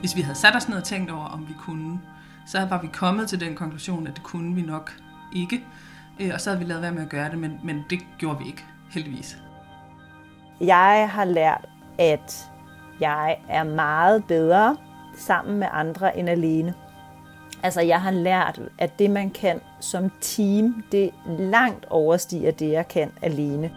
Hvis 0.00 0.16
vi 0.16 0.20
havde 0.20 0.38
sat 0.38 0.56
os 0.56 0.68
ned 0.68 0.76
og 0.76 0.84
tænkt 0.84 1.10
over, 1.10 1.24
om 1.24 1.48
vi 1.48 1.54
kunne, 1.58 2.00
så 2.46 2.64
var 2.64 2.80
vi 2.80 2.86
kommet 2.86 3.28
til 3.28 3.40
den 3.40 3.54
konklusion, 3.54 4.06
at 4.06 4.14
det 4.14 4.22
kunne 4.22 4.54
vi 4.54 4.62
nok 4.62 4.92
ikke. 5.32 5.64
Øh, 6.20 6.30
og 6.34 6.40
så 6.40 6.50
havde 6.50 6.64
vi 6.64 6.70
lavet 6.70 6.82
være 6.82 6.92
med 6.92 7.02
at 7.02 7.08
gøre 7.08 7.30
det, 7.30 7.38
men, 7.38 7.60
men 7.64 7.84
det 7.90 7.98
gjorde 8.18 8.38
vi 8.38 8.46
ikke, 8.46 8.64
heldigvis. 8.90 9.38
Jeg 10.60 11.10
har 11.12 11.24
lært, 11.24 11.68
at 11.98 12.50
jeg 13.00 13.36
er 13.48 13.64
meget 13.64 14.24
bedre 14.24 14.76
sammen 15.16 15.58
med 15.58 15.66
andre 15.72 16.18
end 16.18 16.28
alene. 16.28 16.74
Altså 17.62 17.80
jeg 17.80 18.02
har 18.02 18.10
lært, 18.10 18.60
at 18.78 18.98
det 18.98 19.10
man 19.10 19.30
kan 19.30 19.60
som 19.80 20.10
team, 20.20 20.84
det 20.92 21.10
langt 21.38 21.86
overstiger 21.90 22.50
det 22.50 22.70
jeg 22.70 22.88
kan 22.88 23.10
alene. 23.22 23.70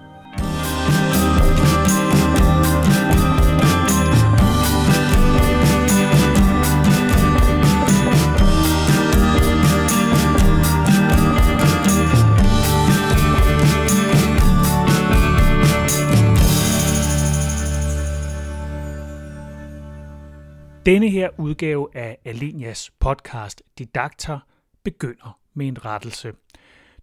Denne 20.85 21.09
her 21.09 21.29
udgave 21.39 21.87
af 21.93 22.17
Alenias 22.25 22.91
podcast 22.99 23.63
Didakter 23.77 24.39
begynder 24.83 25.39
med 25.53 25.67
en 25.67 25.85
rettelse. 25.85 26.33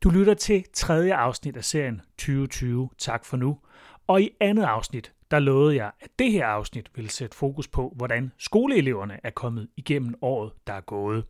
Du 0.03 0.11
lytter 0.11 0.35
til 0.35 0.65
tredje 0.73 1.15
afsnit 1.15 1.57
af 1.57 1.65
serien 1.65 2.01
2020 2.19 2.91
Tak 2.99 3.25
for 3.25 3.37
nu, 3.37 3.59
og 4.07 4.23
i 4.23 4.31
andet 4.41 4.63
afsnit, 4.63 5.13
der 5.31 5.39
lovede 5.39 5.77
jeg, 5.77 5.91
at 6.01 6.11
det 6.19 6.33
her 6.33 6.47
afsnit 6.47 6.91
vil 6.95 7.11
sætte 7.11 7.37
fokus 7.37 7.69
på, 7.69 7.93
hvordan 7.97 8.33
skoleeleverne 8.39 9.21
er 9.25 9.31
kommet 9.31 9.69
igennem 9.77 10.15
året, 10.23 10.53
der 10.67 10.73
er 10.73 10.81
gået. 10.81 11.25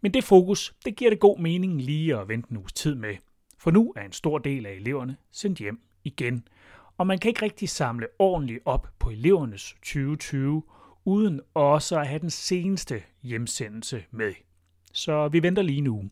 Men 0.00 0.14
det 0.14 0.24
fokus, 0.24 0.74
det 0.84 0.96
giver 0.96 1.10
det 1.10 1.20
god 1.20 1.38
mening 1.38 1.82
lige 1.82 2.16
at 2.16 2.28
vente 2.28 2.50
en 2.50 2.56
uges 2.56 2.72
tid 2.72 2.94
med, 2.94 3.16
for 3.58 3.70
nu 3.70 3.92
er 3.96 4.02
en 4.02 4.12
stor 4.12 4.38
del 4.38 4.66
af 4.66 4.72
eleverne 4.72 5.16
sendt 5.32 5.58
hjem 5.58 5.80
igen, 6.04 6.48
og 6.98 7.06
man 7.06 7.18
kan 7.18 7.28
ikke 7.28 7.42
rigtig 7.42 7.68
samle 7.68 8.06
ordentligt 8.18 8.60
op 8.64 8.88
på 8.98 9.10
elevernes 9.10 9.72
2020 9.72 10.62
uden 11.04 11.40
også 11.54 11.98
at 12.00 12.06
have 12.06 12.18
den 12.18 12.30
seneste 12.30 13.02
hjemsendelse 13.22 14.04
med. 14.10 14.34
Så 14.92 15.28
vi 15.28 15.42
venter 15.42 15.62
lige 15.62 15.80
nu. 15.80 16.04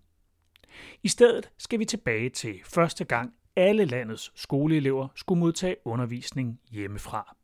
I 1.02 1.08
stedet 1.08 1.50
skal 1.58 1.78
vi 1.78 1.84
tilbage 1.84 2.30
til 2.30 2.60
første 2.64 3.04
gang 3.04 3.34
alle 3.56 3.84
landets 3.84 4.32
skoleelever 4.34 5.08
skulle 5.14 5.40
modtage 5.40 5.76
undervisning 5.84 6.60
hjemmefra. 6.70 7.36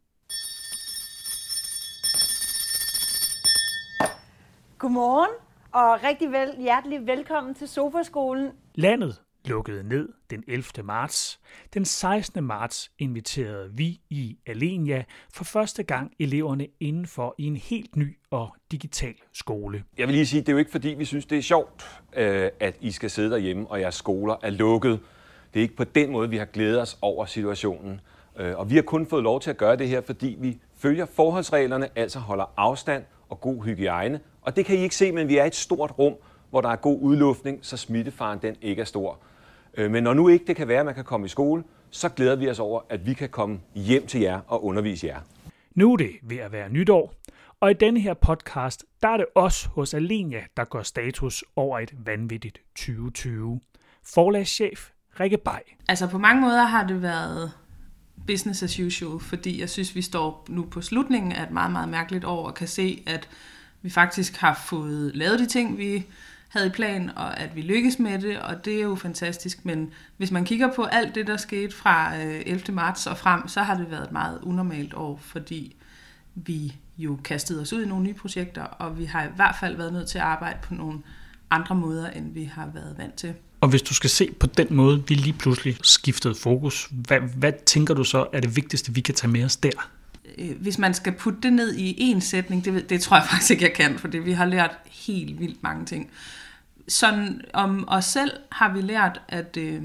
Godmorgen 4.78 5.30
og 5.72 6.02
rigtig 6.08 6.32
vel, 6.32 6.54
hjertelig 6.58 7.06
velkommen 7.06 7.54
til 7.54 7.68
Sofaskolen. 7.68 8.50
Landet 8.74 9.22
lukkede 9.48 9.88
ned 9.88 10.08
den 10.30 10.44
11. 10.48 10.64
marts. 10.84 11.40
Den 11.74 11.84
16. 11.84 12.44
marts 12.44 12.90
inviterede 12.98 13.70
vi 13.72 14.00
i 14.10 14.38
Alenia 14.46 15.04
for 15.34 15.44
første 15.44 15.82
gang 15.82 16.12
eleverne 16.18 16.66
indenfor 16.80 17.34
i 17.38 17.46
en 17.46 17.56
helt 17.56 17.96
ny 17.96 18.16
og 18.30 18.56
digital 18.72 19.14
skole. 19.32 19.84
Jeg 19.98 20.06
vil 20.06 20.14
lige 20.14 20.26
sige, 20.26 20.40
det 20.40 20.48
er 20.48 20.52
jo 20.52 20.58
ikke 20.58 20.70
fordi, 20.70 20.88
vi 20.88 21.04
synes, 21.04 21.26
det 21.26 21.38
er 21.38 21.42
sjovt, 21.42 22.00
øh, 22.16 22.50
at 22.60 22.76
I 22.80 22.90
skal 22.90 23.10
sidde 23.10 23.30
derhjemme, 23.30 23.66
og 23.70 23.80
jeres 23.80 23.94
skoler 23.94 24.36
er 24.42 24.50
lukket. 24.50 25.00
Det 25.54 25.60
er 25.60 25.62
ikke 25.62 25.76
på 25.76 25.84
den 25.84 26.10
måde, 26.10 26.30
vi 26.30 26.36
har 26.36 26.44
glædet 26.44 26.80
os 26.80 26.98
over 27.02 27.26
situationen. 27.26 28.00
Øh, 28.38 28.58
og 28.58 28.70
vi 28.70 28.74
har 28.74 28.82
kun 28.82 29.06
fået 29.06 29.22
lov 29.22 29.40
til 29.40 29.50
at 29.50 29.56
gøre 29.56 29.76
det 29.76 29.88
her, 29.88 30.00
fordi 30.00 30.36
vi 30.40 30.58
følger 30.78 31.06
forholdsreglerne, 31.06 31.88
altså 31.96 32.18
holder 32.18 32.52
afstand 32.56 33.04
og 33.28 33.40
god 33.40 33.64
hygiejne. 33.64 34.20
Og 34.42 34.56
det 34.56 34.64
kan 34.64 34.76
I 34.76 34.78
ikke 34.78 34.96
se, 34.96 35.12
men 35.12 35.28
vi 35.28 35.36
er 35.36 35.44
i 35.44 35.46
et 35.46 35.54
stort 35.54 35.98
rum, 35.98 36.14
hvor 36.50 36.60
der 36.60 36.68
er 36.68 36.76
god 36.76 36.98
udluftning, 37.00 37.58
så 37.62 37.76
smittefaren 37.76 38.38
den 38.42 38.56
ikke 38.62 38.80
er 38.80 38.86
stor. 38.86 39.18
Øh, 39.78 39.90
men 39.90 40.02
når 40.02 40.14
nu 40.14 40.28
ikke 40.28 40.44
det 40.46 40.56
kan 40.56 40.68
være, 40.68 40.80
at 40.80 40.86
man 40.86 40.94
kan 40.94 41.04
komme 41.04 41.26
i 41.26 41.28
skole, 41.28 41.64
så 41.90 42.08
glæder 42.08 42.36
vi 42.36 42.50
os 42.50 42.58
over, 42.58 42.80
at 42.88 43.06
vi 43.06 43.14
kan 43.14 43.28
komme 43.28 43.60
hjem 43.74 44.06
til 44.06 44.20
jer 44.20 44.40
og 44.46 44.64
undervise 44.64 45.06
jer. 45.06 45.20
Nu 45.74 45.92
er 45.92 45.96
det 45.96 46.10
ved 46.22 46.36
at 46.36 46.52
være 46.52 46.68
nytår, 46.68 47.14
og 47.60 47.70
i 47.70 47.74
denne 47.74 48.00
her 48.00 48.14
podcast, 48.14 48.84
der 49.02 49.08
er 49.08 49.16
det 49.16 49.26
os 49.34 49.64
hos 49.64 49.94
Alenia, 49.94 50.40
der 50.56 50.64
går 50.64 50.82
status 50.82 51.44
over 51.56 51.78
et 51.78 51.94
vanvittigt 52.06 52.58
2020. 52.76 53.60
Forlagschef 54.14 54.90
Rikke 55.20 55.38
Bay. 55.38 55.58
Altså 55.88 56.06
på 56.06 56.18
mange 56.18 56.40
måder 56.40 56.64
har 56.64 56.86
det 56.86 57.02
været 57.02 57.52
business 58.26 58.62
as 58.62 58.80
usual, 58.80 59.20
fordi 59.20 59.60
jeg 59.60 59.70
synes, 59.70 59.94
vi 59.94 60.02
står 60.02 60.46
nu 60.48 60.64
på 60.70 60.80
slutningen 60.80 61.32
af 61.32 61.42
et 61.42 61.50
meget, 61.50 61.72
meget 61.72 61.88
mærkeligt 61.88 62.24
år 62.24 62.46
og 62.46 62.54
kan 62.54 62.68
se, 62.68 63.02
at 63.06 63.28
vi 63.82 63.90
faktisk 63.90 64.36
har 64.36 64.64
fået 64.66 65.16
lavet 65.16 65.38
de 65.38 65.46
ting, 65.46 65.78
vi 65.78 66.06
havde 66.48 66.66
i 66.66 66.70
plan, 66.70 67.10
og 67.16 67.40
at 67.40 67.56
vi 67.56 67.60
lykkes 67.60 67.98
med 67.98 68.18
det, 68.18 68.38
og 68.38 68.64
det 68.64 68.74
er 68.76 68.82
jo 68.82 68.94
fantastisk. 68.94 69.64
Men 69.64 69.90
hvis 70.16 70.30
man 70.30 70.44
kigger 70.44 70.74
på 70.76 70.84
alt 70.84 71.14
det, 71.14 71.26
der 71.26 71.36
skete 71.36 71.76
fra 71.76 72.16
øh, 72.16 72.42
11. 72.46 72.72
Marts 72.72 73.06
og 73.06 73.18
frem, 73.18 73.48
så 73.48 73.62
har 73.62 73.76
det 73.76 73.90
været 73.90 74.04
et 74.04 74.12
meget 74.12 74.38
unormalt 74.42 74.94
år, 74.94 75.20
fordi 75.22 75.76
vi 76.34 76.76
jo 76.98 77.18
kastede 77.24 77.60
os 77.60 77.72
ud 77.72 77.82
i 77.82 77.88
nogle 77.88 78.04
nye 78.04 78.14
projekter, 78.14 78.62
og 78.62 78.98
vi 78.98 79.04
har 79.04 79.24
i 79.24 79.28
hvert 79.36 79.56
fald 79.60 79.76
været 79.76 79.92
nødt 79.92 80.08
til 80.08 80.18
at 80.18 80.24
arbejde 80.24 80.58
på 80.62 80.74
nogle 80.74 80.98
andre 81.50 81.74
måder, 81.74 82.10
end 82.10 82.34
vi 82.34 82.44
har 82.44 82.68
været 82.74 82.94
vant 82.98 83.14
til. 83.14 83.34
Og 83.60 83.68
hvis 83.68 83.82
du 83.82 83.94
skal 83.94 84.10
se 84.10 84.30
på 84.40 84.46
den 84.46 84.66
måde, 84.70 85.04
vi 85.08 85.14
lige 85.14 85.32
pludselig 85.32 85.76
skiftede 85.82 86.34
fokus, 86.34 86.88
hvad, 86.90 87.20
hvad 87.20 87.52
tænker 87.66 87.94
du 87.94 88.04
så 88.04 88.26
er 88.32 88.40
det 88.40 88.56
vigtigste, 88.56 88.94
vi 88.94 89.00
kan 89.00 89.14
tage 89.14 89.30
med 89.30 89.44
os 89.44 89.56
der? 89.56 89.90
Øh, 90.38 90.60
hvis 90.60 90.78
man 90.78 90.94
skal 90.94 91.12
putte 91.12 91.40
det 91.42 91.52
ned 91.52 91.74
i 91.74 91.94
en 91.98 92.20
sætning, 92.20 92.64
det, 92.64 92.90
det 92.90 93.00
tror 93.00 93.16
jeg 93.16 93.26
faktisk 93.30 93.50
ikke, 93.50 93.64
jeg 93.64 93.72
kan, 93.72 93.98
fordi 93.98 94.18
vi 94.18 94.32
har 94.32 94.44
lært 94.44 94.78
helt 94.86 95.40
vildt 95.40 95.62
mange 95.62 95.86
ting. 95.86 96.10
Sådan 96.88 97.40
om 97.54 97.84
os 97.88 98.04
selv 98.04 98.30
har 98.52 98.72
vi 98.72 98.80
lært, 98.80 99.20
at 99.28 99.56
øh, 99.56 99.82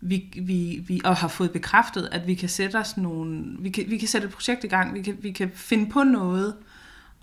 vi, 0.00 0.24
vi, 0.42 0.84
vi 0.86 1.00
og 1.04 1.16
har 1.16 1.28
fået 1.28 1.50
bekræftet, 1.50 2.08
at 2.12 2.26
vi 2.26 2.34
kan 2.34 2.48
sætte 2.48 2.76
os 2.76 2.96
nogle, 2.96 3.44
vi 3.58 3.70
kan, 3.70 3.84
vi 3.88 3.98
kan 3.98 4.08
sætte 4.08 4.26
et 4.26 4.34
projekt 4.34 4.64
i 4.64 4.66
gang, 4.66 4.94
vi 4.94 5.02
kan, 5.02 5.16
vi 5.20 5.30
kan 5.30 5.50
finde 5.54 5.90
på 5.90 6.02
noget, 6.02 6.54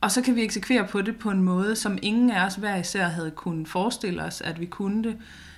og 0.01 0.11
så 0.11 0.21
kan 0.21 0.35
vi 0.35 0.43
eksekvere 0.43 0.87
på 0.87 1.01
det 1.01 1.17
på 1.17 1.29
en 1.31 1.43
måde, 1.43 1.75
som 1.75 1.97
ingen 2.01 2.31
af 2.31 2.45
os 2.45 2.55
hver 2.55 2.75
især 2.75 3.07
havde 3.07 3.31
kunnet 3.31 3.67
forestille 3.67 4.23
os, 4.23 4.41
at 4.41 4.59
vi 4.59 4.65
kunne 4.65 5.03
det. 5.03 5.17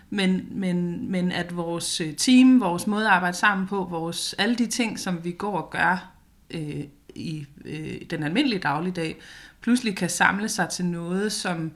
Men, 0.10 0.48
men, 0.52 1.12
men 1.12 1.32
at 1.32 1.56
vores 1.56 2.02
øh, 2.02 2.16
team, 2.16 2.62
vores 2.62 2.88
måde 2.88 3.06
at 3.06 3.12
arbejde 3.12 3.38
sammen 3.38 3.68
på, 3.68 3.88
vores, 3.90 4.34
alle 4.34 4.56
de 4.56 4.68
ting, 4.68 5.00
som 5.00 5.24
vi 5.24 5.32
går 5.32 5.58
og 5.58 5.70
gør 5.70 6.12
øh, 6.54 6.84
i 7.16 7.46
øh, 7.66 8.02
den 8.10 8.24
almindelige 8.24 8.60
dagligdag, 8.60 9.18
pludselig 9.62 9.96
kan 9.96 10.10
samle 10.10 10.50
sig 10.50 10.70
til 10.70 10.86
noget, 10.86 11.32
som, 11.32 11.72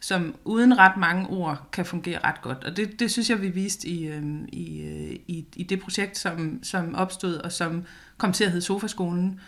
som 0.00 0.34
uden 0.44 0.78
ret 0.78 0.96
mange 0.96 1.26
ord 1.26 1.68
kan 1.72 1.84
fungere 1.84 2.18
ret 2.24 2.42
godt. 2.42 2.64
Og 2.64 2.76
det, 2.76 3.00
det 3.00 3.10
synes 3.10 3.30
jeg, 3.30 3.42
vi 3.42 3.48
viste 3.48 3.88
i, 3.88 4.08
øh, 4.08 4.22
i, 4.48 4.80
øh, 4.82 5.18
i, 5.26 5.46
i 5.56 5.62
det 5.62 5.80
projekt, 5.80 6.18
som, 6.18 6.58
som 6.62 6.94
opstod 6.94 7.34
og 7.34 7.52
som 7.52 7.84
kom 8.16 8.32
til 8.32 8.44
at 8.44 8.50
hedde 8.50 8.64
Sofaskolen, 8.64 9.40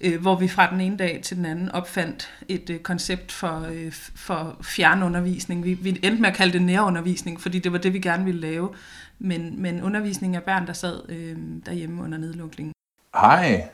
øh, 0.00 0.20
hvor 0.20 0.36
vi 0.36 0.48
fra 0.48 0.70
den 0.70 0.80
ene 0.80 0.96
dag 0.96 1.20
til 1.22 1.36
den 1.36 1.44
anden 1.44 1.68
opfandt 1.68 2.30
et 2.48 2.70
øh, 2.70 2.78
koncept 2.78 3.32
for, 3.32 3.66
øh, 3.72 3.92
for 4.14 4.56
fjernundervisning. 4.62 5.64
Vi, 5.64 5.74
vi 5.74 5.88
endte 5.88 6.20
med 6.20 6.28
at 6.28 6.36
kalde 6.36 6.52
det 6.52 6.62
nærundervisning, 6.62 7.40
fordi 7.40 7.58
det 7.58 7.72
var 7.72 7.78
det, 7.78 7.92
vi 7.92 7.98
gerne 7.98 8.24
ville 8.24 8.40
lave. 8.40 8.74
Men, 9.18 9.62
men 9.62 9.82
undervisning 9.82 10.36
af 10.36 10.42
børn, 10.42 10.66
der 10.66 10.72
sad 10.72 11.00
øh, 11.08 11.36
derhjemme 11.66 12.02
under 12.02 12.18
nedlukningen. 12.18 12.72
Hej, 13.14 13.68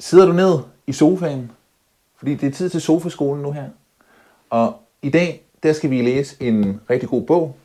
sidder 0.00 0.26
du 0.26 0.32
ned 0.32 0.58
i 0.86 0.92
sofaen, 0.92 1.50
fordi 2.16 2.34
det 2.34 2.46
er 2.46 2.50
tid 2.50 2.70
til 2.70 2.80
sofaskolen 2.80 3.42
nu 3.42 3.52
her. 3.52 3.68
Og 4.50 4.82
i 5.02 5.10
dag, 5.10 5.42
der 5.62 5.72
skal 5.72 5.90
vi 5.90 6.02
læse 6.02 6.36
en 6.42 6.80
rigtig 6.90 7.08
god 7.08 7.26
bog. 7.26 7.56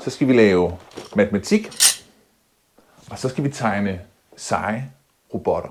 Så 0.00 0.10
skal 0.10 0.28
vi 0.28 0.32
lave 0.32 0.78
matematik, 1.16 1.66
og 3.10 3.18
så 3.18 3.28
skal 3.28 3.44
vi 3.44 3.48
tegne 3.48 4.00
seje 4.36 4.92
robotter. 5.34 5.70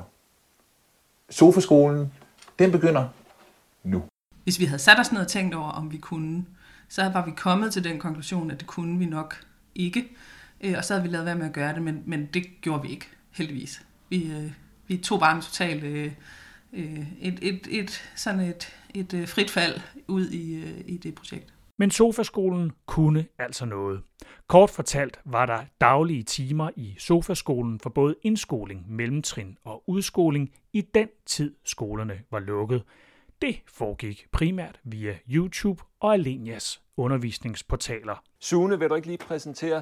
Sofaskolen, 1.30 2.14
den 2.60 2.72
begynder 2.72 3.08
nu. 3.84 4.04
Hvis 4.44 4.60
vi 4.60 4.66
havde 4.66 4.80
sat 4.80 5.00
os 5.00 5.12
ned 5.12 5.22
og 5.22 5.28
tænkt 5.28 5.56
over, 5.56 5.70
om 5.70 5.92
vi 5.92 5.98
kunne, 5.98 6.46
så 6.90 7.10
var 7.10 7.26
vi 7.26 7.32
kommet 7.32 7.74
til 7.74 7.84
den 7.84 8.00
konklusion, 8.00 8.52
at 8.52 8.60
det 8.60 8.68
kunne 8.68 9.00
vi 9.00 9.06
nok 9.06 9.36
ikke. 9.76 10.08
Øh, 10.62 10.74
og 10.78 10.86
så 10.86 10.94
havde 10.94 11.04
vi 11.04 11.14
lavet 11.14 11.26
være 11.26 11.36
med 11.36 11.46
at 11.46 11.54
gøre 11.54 11.74
det, 11.74 11.82
men, 11.82 12.04
men 12.06 12.30
det 12.34 12.62
gjorde 12.62 12.82
vi 12.82 12.90
ikke, 12.90 13.08
heldigvis. 13.32 13.82
Vi, 14.10 14.32
øh, 14.32 14.52
vi 14.88 14.98
tog 14.98 15.20
bare 15.20 15.36
en 15.36 15.42
total 15.42 15.84
øh, 15.84 16.12
øh, 16.74 17.22
et, 17.22 17.40
et, 17.42 17.68
et, 17.70 18.12
sådan 18.16 18.40
et, 18.40 18.76
et 18.94 19.14
øh, 19.14 19.28
frit 19.28 19.50
fald 19.50 19.82
ud 20.08 20.30
i, 20.30 20.56
øh, 20.56 20.82
i 20.86 20.98
det 20.98 21.16
projekt. 21.16 21.54
Men 21.78 21.92
Sofaskolen 21.92 22.72
kunne 22.86 23.26
altså 23.38 23.66
noget. 23.66 24.02
Kort 24.48 24.70
fortalt 24.70 25.20
var 25.26 25.46
der 25.46 25.60
daglige 25.82 26.24
timer 26.24 26.70
i 26.76 26.96
Sofaskolen 27.00 27.80
for 27.80 27.90
både 27.90 28.16
indskoling, 28.22 28.86
mellemtrin 28.92 29.58
og 29.64 29.84
udskoling 29.88 30.52
i 30.74 30.82
den 30.82 31.08
tid 31.26 31.56
skolerne 31.64 32.22
var 32.32 32.40
lukket. 32.40 32.84
Det 33.42 33.62
foregik 33.68 34.28
primært 34.32 34.80
via 34.84 35.18
YouTube 35.30 35.84
og 36.00 36.14
Alenias 36.14 36.82
undervisningsportaler. 36.98 38.24
Sune, 38.40 38.80
vil 38.80 38.90
du 38.90 38.96
ikke 38.96 39.08
lige 39.08 39.18
præsentere 39.18 39.82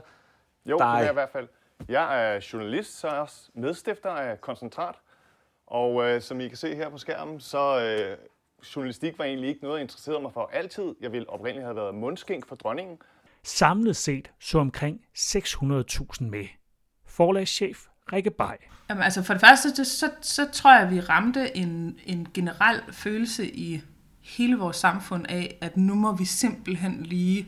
jo, 0.66 0.78
dig? 0.78 0.86
Jo, 0.86 1.00
det 1.00 1.06
er 1.06 1.10
i 1.10 1.14
hvert 1.14 1.30
fald. 1.30 1.48
Jeg 1.90 2.34
er 2.34 2.48
journalist, 2.54 3.00
så 3.00 3.08
er 3.08 3.12
jeg 3.12 3.22
også 3.22 3.50
medstifter 3.54 4.10
af 4.10 4.42
Koncentrat. 4.42 4.96
Og 5.68 6.10
øh, 6.10 6.22
som 6.22 6.42
I 6.42 6.48
kan 6.48 6.58
se 6.58 6.76
her 6.76 6.90
på 6.90 6.98
skærmen, 6.98 7.40
så 7.40 7.82
øh, 7.82 8.18
journalistik 8.76 9.18
var 9.18 9.26
egentlig 9.26 9.50
ikke 9.50 9.64
noget, 9.64 9.76
jeg 9.76 9.82
interesserede 9.82 10.22
mig 10.22 10.34
for 10.34 10.50
altid. 10.54 10.96
Jeg 11.02 11.12
ville 11.12 11.30
oprindeligt 11.30 11.66
have 11.66 11.76
været 11.76 11.96
mundskænk 11.96 12.48
for 12.48 12.56
dronningen. 12.56 12.98
Samlet 13.44 13.96
set 13.96 14.32
så 14.40 14.60
omkring 14.60 15.02
600.000 15.18 16.24
med. 16.24 16.46
Forlagschef 17.06 17.78
Rikke 18.14 18.32
Bay. 18.32 18.56
Jamen, 18.90 19.04
altså 19.04 19.24
for 19.24 19.34
det 19.34 19.42
første, 19.42 19.86
så, 19.86 20.12
så 20.22 20.52
tror 20.52 20.74
jeg, 20.74 20.82
at 20.82 20.92
vi 20.92 21.00
ramte 21.00 21.58
en, 21.58 22.00
en 22.06 22.28
generel 22.34 22.82
følelse 22.92 23.52
i 23.52 23.82
hele 24.22 24.58
vores 24.58 24.78
samfund 24.78 25.26
af, 25.30 25.58
at 25.62 25.78
nu 25.78 25.96
må 25.96 26.16
vi 26.16 26.26
simpelthen 26.26 27.04
lige 27.04 27.48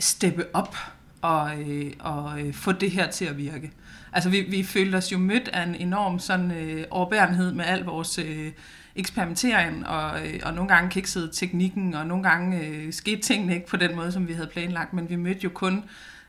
steppe 0.00 0.46
op 0.52 0.76
og, 1.24 1.60
øh, 1.60 1.92
og 1.98 2.40
øh, 2.40 2.54
få 2.54 2.72
det 2.72 2.90
her 2.90 3.10
til 3.10 3.24
at 3.24 3.38
virke. 3.38 3.72
Altså 4.12 4.30
vi, 4.30 4.40
vi 4.40 4.62
følte 4.62 4.96
os 4.96 5.12
jo 5.12 5.18
mødt 5.18 5.48
af 5.48 5.62
en 5.62 5.74
enorm 5.74 6.18
sådan 6.18 6.50
øh, 6.50 6.84
overbærenhed 6.90 7.52
med 7.52 7.64
al 7.64 7.84
vores 7.84 8.18
øh, 8.18 8.52
eksperimentering, 8.96 9.86
og, 9.86 10.26
øh, 10.26 10.40
og 10.42 10.54
nogle 10.54 10.68
gange 10.68 10.90
kiksede 10.90 11.30
teknikken, 11.32 11.94
og 11.94 12.06
nogle 12.06 12.22
gange 12.22 12.60
øh, 12.60 12.92
skete 12.92 13.22
tingene 13.22 13.54
ikke 13.54 13.66
på 13.66 13.76
den 13.76 13.96
måde, 13.96 14.12
som 14.12 14.28
vi 14.28 14.32
havde 14.32 14.48
planlagt, 14.48 14.92
men 14.92 15.10
vi 15.10 15.16
mødte 15.16 15.40
jo 15.44 15.50
kun 15.54 15.84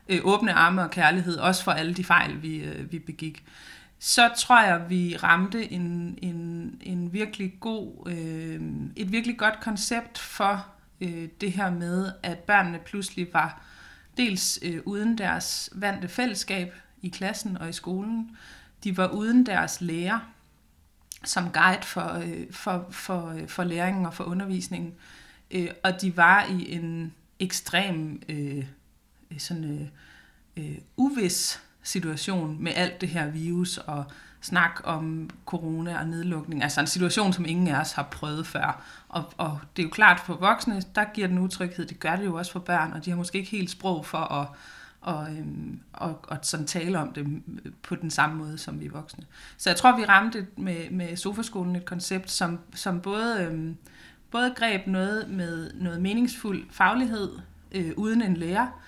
øh, 0.08 0.20
åbne 0.24 0.52
arme 0.52 0.82
og 0.82 0.90
kærlighed, 0.90 1.36
også 1.36 1.64
for 1.64 1.72
alle 1.72 1.94
de 1.94 2.04
fejl, 2.04 2.42
vi, 2.42 2.56
øh, 2.56 2.92
vi 2.92 2.98
begik. 2.98 3.44
Så 3.98 4.30
tror 4.38 4.62
jeg, 4.62 4.82
vi 4.88 5.16
ramte 5.22 5.72
en, 5.72 6.18
en, 6.22 6.70
en 6.82 7.12
virkelig 7.12 7.52
god, 7.60 8.08
øh, 8.10 8.60
et 8.96 9.12
virkelig 9.12 9.38
godt 9.38 9.60
koncept 9.60 10.18
for 10.18 10.66
øh, 11.00 11.28
det 11.40 11.52
her 11.52 11.70
med, 11.70 12.12
at 12.22 12.38
børnene 12.38 12.78
pludselig 12.86 13.28
var 13.32 13.62
dels 14.16 14.58
øh, 14.62 14.80
uden 14.84 15.18
deres 15.18 15.70
vante 15.72 16.08
fællesskab 16.08 16.74
i 17.02 17.08
klassen 17.08 17.58
og 17.58 17.68
i 17.68 17.72
skolen. 17.72 18.36
De 18.84 18.96
var 18.96 19.08
uden 19.08 19.46
deres 19.46 19.80
lærer 19.80 20.32
som 21.24 21.50
guide 21.52 21.82
for, 21.82 22.12
øh, 22.12 22.52
for, 22.52 22.86
for, 22.90 23.28
øh, 23.28 23.48
for 23.48 23.64
læringen 23.64 24.06
og 24.06 24.14
for 24.14 24.24
undervisningen. 24.24 24.94
Øh, 25.50 25.68
og 25.84 26.00
de 26.00 26.16
var 26.16 26.44
i 26.44 26.72
en 26.72 27.14
ekstrem 27.40 28.22
øh, 28.28 28.64
sådan, 29.38 29.64
øh, 29.64 29.88
øh, 30.64 30.78
uvis 30.96 31.62
situation 31.82 32.62
med 32.62 32.72
alt 32.74 33.00
det 33.00 33.08
her 33.08 33.30
virus 33.30 33.78
og 33.78 34.04
snak 34.46 34.80
om 34.84 35.30
corona 35.46 35.98
og 35.98 36.06
nedlukning. 36.08 36.62
Altså 36.62 36.80
en 36.80 36.86
situation, 36.86 37.32
som 37.32 37.44
ingen 37.48 37.68
af 37.68 37.80
os 37.80 37.92
har 37.92 38.02
prøvet 38.02 38.46
før. 38.46 38.82
Og, 39.08 39.32
og 39.36 39.60
det 39.76 39.82
er 39.82 39.86
jo 39.86 39.90
klart 39.90 40.20
for 40.20 40.34
voksne, 40.34 40.82
der 40.94 41.04
giver 41.14 41.28
den 41.28 41.38
utryghed. 41.38 41.86
Det 41.86 42.00
gør 42.00 42.16
det 42.16 42.24
jo 42.24 42.34
også 42.34 42.52
for 42.52 42.60
børn, 42.60 42.92
og 42.92 43.04
de 43.04 43.10
har 43.10 43.16
måske 43.16 43.38
ikke 43.38 43.50
helt 43.50 43.70
sprog 43.70 44.06
for 44.06 44.18
at, 44.18 44.48
og, 45.00 45.30
øhm, 45.30 45.80
og, 45.92 46.24
og 46.28 46.38
sådan 46.42 46.66
tale 46.66 46.98
om 46.98 47.12
det 47.12 47.42
på 47.82 47.94
den 47.94 48.10
samme 48.10 48.36
måde 48.36 48.58
som 48.58 48.80
vi 48.80 48.88
voksne. 48.88 49.24
Så 49.56 49.70
jeg 49.70 49.76
tror, 49.76 49.96
vi 49.96 50.04
ramte 50.04 50.46
med, 50.56 50.90
med 50.90 51.16
Sofaskolen 51.16 51.76
et 51.76 51.84
koncept, 51.84 52.30
som, 52.30 52.58
som 52.74 53.00
både, 53.00 53.42
øhm, 53.42 53.76
både 54.30 54.54
greb 54.56 54.86
noget 54.86 55.30
med 55.30 55.70
noget 55.74 56.02
meningsfuld 56.02 56.64
faglighed 56.70 57.30
øh, 57.72 57.92
uden 57.96 58.22
en 58.22 58.36
lærer, 58.36 58.80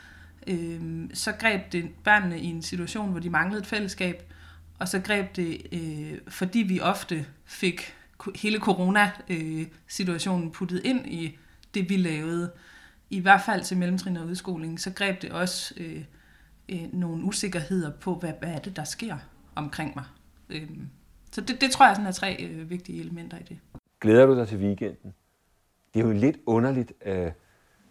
øh, 0.46 0.80
så 1.14 1.32
greb 1.32 1.72
det 1.72 1.90
børnene 2.04 2.40
i 2.40 2.46
en 2.46 2.62
situation, 2.62 3.10
hvor 3.10 3.20
de 3.20 3.30
manglede 3.30 3.60
et 3.60 3.66
fællesskab, 3.66 4.32
og 4.78 4.88
så 4.88 5.00
greb 5.00 5.36
det, 5.36 5.66
øh, 5.72 6.18
fordi 6.28 6.58
vi 6.58 6.80
ofte 6.80 7.26
fik 7.44 7.94
hele 8.34 8.58
corona-situationen 8.58 10.46
øh, 10.46 10.52
puttet 10.52 10.80
ind 10.84 11.06
i 11.06 11.38
det, 11.74 11.90
vi 11.90 11.96
lavede, 11.96 12.50
i 13.10 13.20
hvert 13.20 13.40
fald 13.46 13.62
til 13.62 13.76
mellemtrin 13.76 14.16
og 14.16 14.26
udskoling, 14.26 14.80
så 14.80 14.92
greb 14.92 15.22
det 15.22 15.32
også 15.32 15.74
øh, 15.76 16.04
øh, 16.68 16.92
nogle 16.92 17.24
usikkerheder 17.24 17.90
på, 18.00 18.14
hvad, 18.14 18.32
hvad 18.40 18.48
er 18.48 18.58
det, 18.58 18.76
der 18.76 18.84
sker 18.84 19.16
omkring 19.54 19.92
mig. 19.94 20.04
Øh, 20.50 20.68
så 21.32 21.40
det, 21.40 21.60
det 21.60 21.70
tror 21.70 21.86
jeg 21.86 21.96
sådan 21.96 22.06
er 22.06 22.12
tre 22.12 22.36
øh, 22.44 22.70
vigtige 22.70 23.00
elementer 23.00 23.38
i 23.38 23.42
det. 23.42 23.58
Glæder 24.00 24.26
du 24.26 24.36
dig 24.36 24.48
til 24.48 24.58
weekenden? 24.58 25.14
Det 25.94 26.00
er 26.00 26.04
jo 26.04 26.10
en 26.10 26.18
lidt 26.18 26.36
underligt 26.46 26.92
øh, 27.06 27.30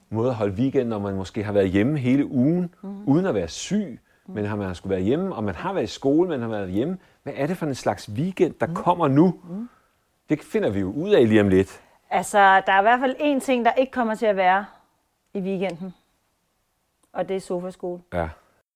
måde 0.09 0.29
at 0.29 0.35
holde 0.35 0.53
weekend, 0.53 0.89
når 0.89 0.99
man 0.99 1.15
måske 1.15 1.43
har 1.43 1.51
været 1.51 1.69
hjemme 1.69 1.97
hele 1.99 2.25
ugen, 2.25 2.75
mm. 2.83 3.03
uden 3.05 3.25
at 3.25 3.33
være 3.33 3.47
syg. 3.47 3.99
Men 4.27 4.45
har 4.45 4.55
man 4.55 4.75
skulle 4.75 4.95
være 4.95 5.03
hjemme, 5.03 5.35
og 5.35 5.43
man 5.43 5.55
har 5.55 5.73
været 5.73 5.83
i 5.83 5.87
skole, 5.87 6.29
men 6.29 6.41
har 6.41 6.47
været 6.47 6.69
hjemme. 6.69 6.97
Hvad 7.23 7.33
er 7.35 7.47
det 7.47 7.57
for 7.57 7.65
en 7.65 7.75
slags 7.75 8.09
weekend, 8.09 8.53
der 8.59 8.67
mm. 8.67 8.75
kommer 8.75 9.07
nu? 9.07 9.33
Mm. 9.49 9.69
Det 10.29 10.43
finder 10.43 10.69
vi 10.69 10.79
jo 10.79 10.91
ud 10.91 11.09
af 11.09 11.29
lige 11.29 11.41
om 11.41 11.49
lidt. 11.49 11.81
Altså, 12.09 12.37
der 12.37 12.73
er 12.73 12.79
i 12.79 12.81
hvert 12.81 12.99
fald 12.99 13.15
én 13.19 13.39
ting, 13.39 13.65
der 13.65 13.71
ikke 13.73 13.91
kommer 13.91 14.15
til 14.15 14.25
at 14.25 14.35
være 14.35 14.65
i 15.33 15.39
weekenden. 15.39 15.93
Og 17.13 17.29
det 17.29 17.35
er 17.35 17.39
sofaskole. 17.39 18.01
Ja. 18.13 18.29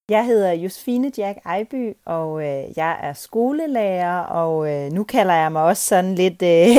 Jeg 0.10 0.26
hedder 0.26 0.52
Josefine 0.52 1.12
Jack 1.18 1.40
Ejby, 1.46 1.94
og 2.06 2.42
øh, 2.42 2.64
jeg 2.78 3.00
er 3.02 3.14
skolelærer, 3.14 4.20
og 4.20 4.72
øh, 4.72 4.92
nu 4.92 5.04
kalder 5.04 5.34
jeg 5.34 5.52
mig 5.52 5.64
også 5.64 5.88
sådan 5.88 6.16
lidt 6.16 6.42
øh, 6.42 6.78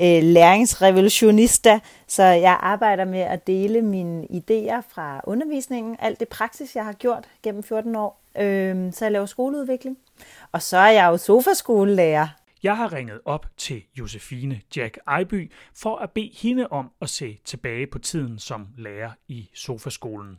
øh, 0.00 0.22
læringsrevolutionista, 0.22 1.80
så 2.06 2.22
jeg 2.22 2.58
arbejder 2.60 3.04
med 3.04 3.20
at 3.20 3.46
dele 3.46 3.82
mine 3.82 4.24
idéer 4.24 4.80
fra 4.88 5.20
undervisningen, 5.24 5.96
alt 5.98 6.20
det 6.20 6.28
praksis, 6.28 6.76
jeg 6.76 6.84
har 6.84 6.92
gjort 6.92 7.24
gennem 7.42 7.62
14 7.62 7.96
år. 7.96 8.20
Øh, 8.38 8.92
så 8.92 9.04
jeg 9.04 9.12
laver 9.12 9.26
skoleudvikling. 9.26 9.98
Og 10.52 10.62
så 10.62 10.76
er 10.76 10.90
jeg 10.90 11.06
jo 11.06 11.16
sofaskolelærer, 11.16 12.28
jeg 12.62 12.76
har 12.76 12.92
ringet 12.92 13.20
op 13.24 13.46
til 13.56 13.82
Josefine 13.98 14.60
Jack 14.76 14.98
Ejby 15.06 15.52
for 15.74 15.96
at 15.96 16.10
bede 16.10 16.30
hende 16.34 16.66
om 16.66 16.90
at 17.00 17.10
se 17.10 17.38
tilbage 17.44 17.86
på 17.86 17.98
tiden 17.98 18.38
som 18.38 18.68
lærer 18.76 19.10
i 19.28 19.50
Sofaskolen. 19.54 20.38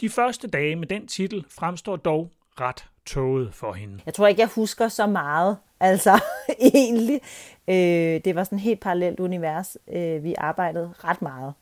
De 0.00 0.08
første 0.08 0.48
dage 0.48 0.76
med 0.76 0.86
den 0.86 1.06
titel 1.06 1.44
fremstår 1.48 1.96
dog 1.96 2.30
ret 2.60 2.88
tåget 3.06 3.54
for 3.54 3.72
hende. 3.72 4.00
Jeg 4.06 4.14
tror 4.14 4.26
ikke, 4.26 4.40
jeg 4.40 4.48
husker 4.54 4.88
så 4.88 5.06
meget, 5.06 5.58
altså 5.80 6.20
egentlig. 6.60 7.20
Øh, 7.68 8.20
det 8.24 8.34
var 8.34 8.44
sådan 8.44 8.58
et 8.58 8.62
helt 8.62 8.80
parallelt 8.80 9.20
univers. 9.20 9.76
Øh, 9.92 10.24
vi 10.24 10.34
arbejdede 10.38 10.94
ret 10.98 11.22
meget. 11.22 11.54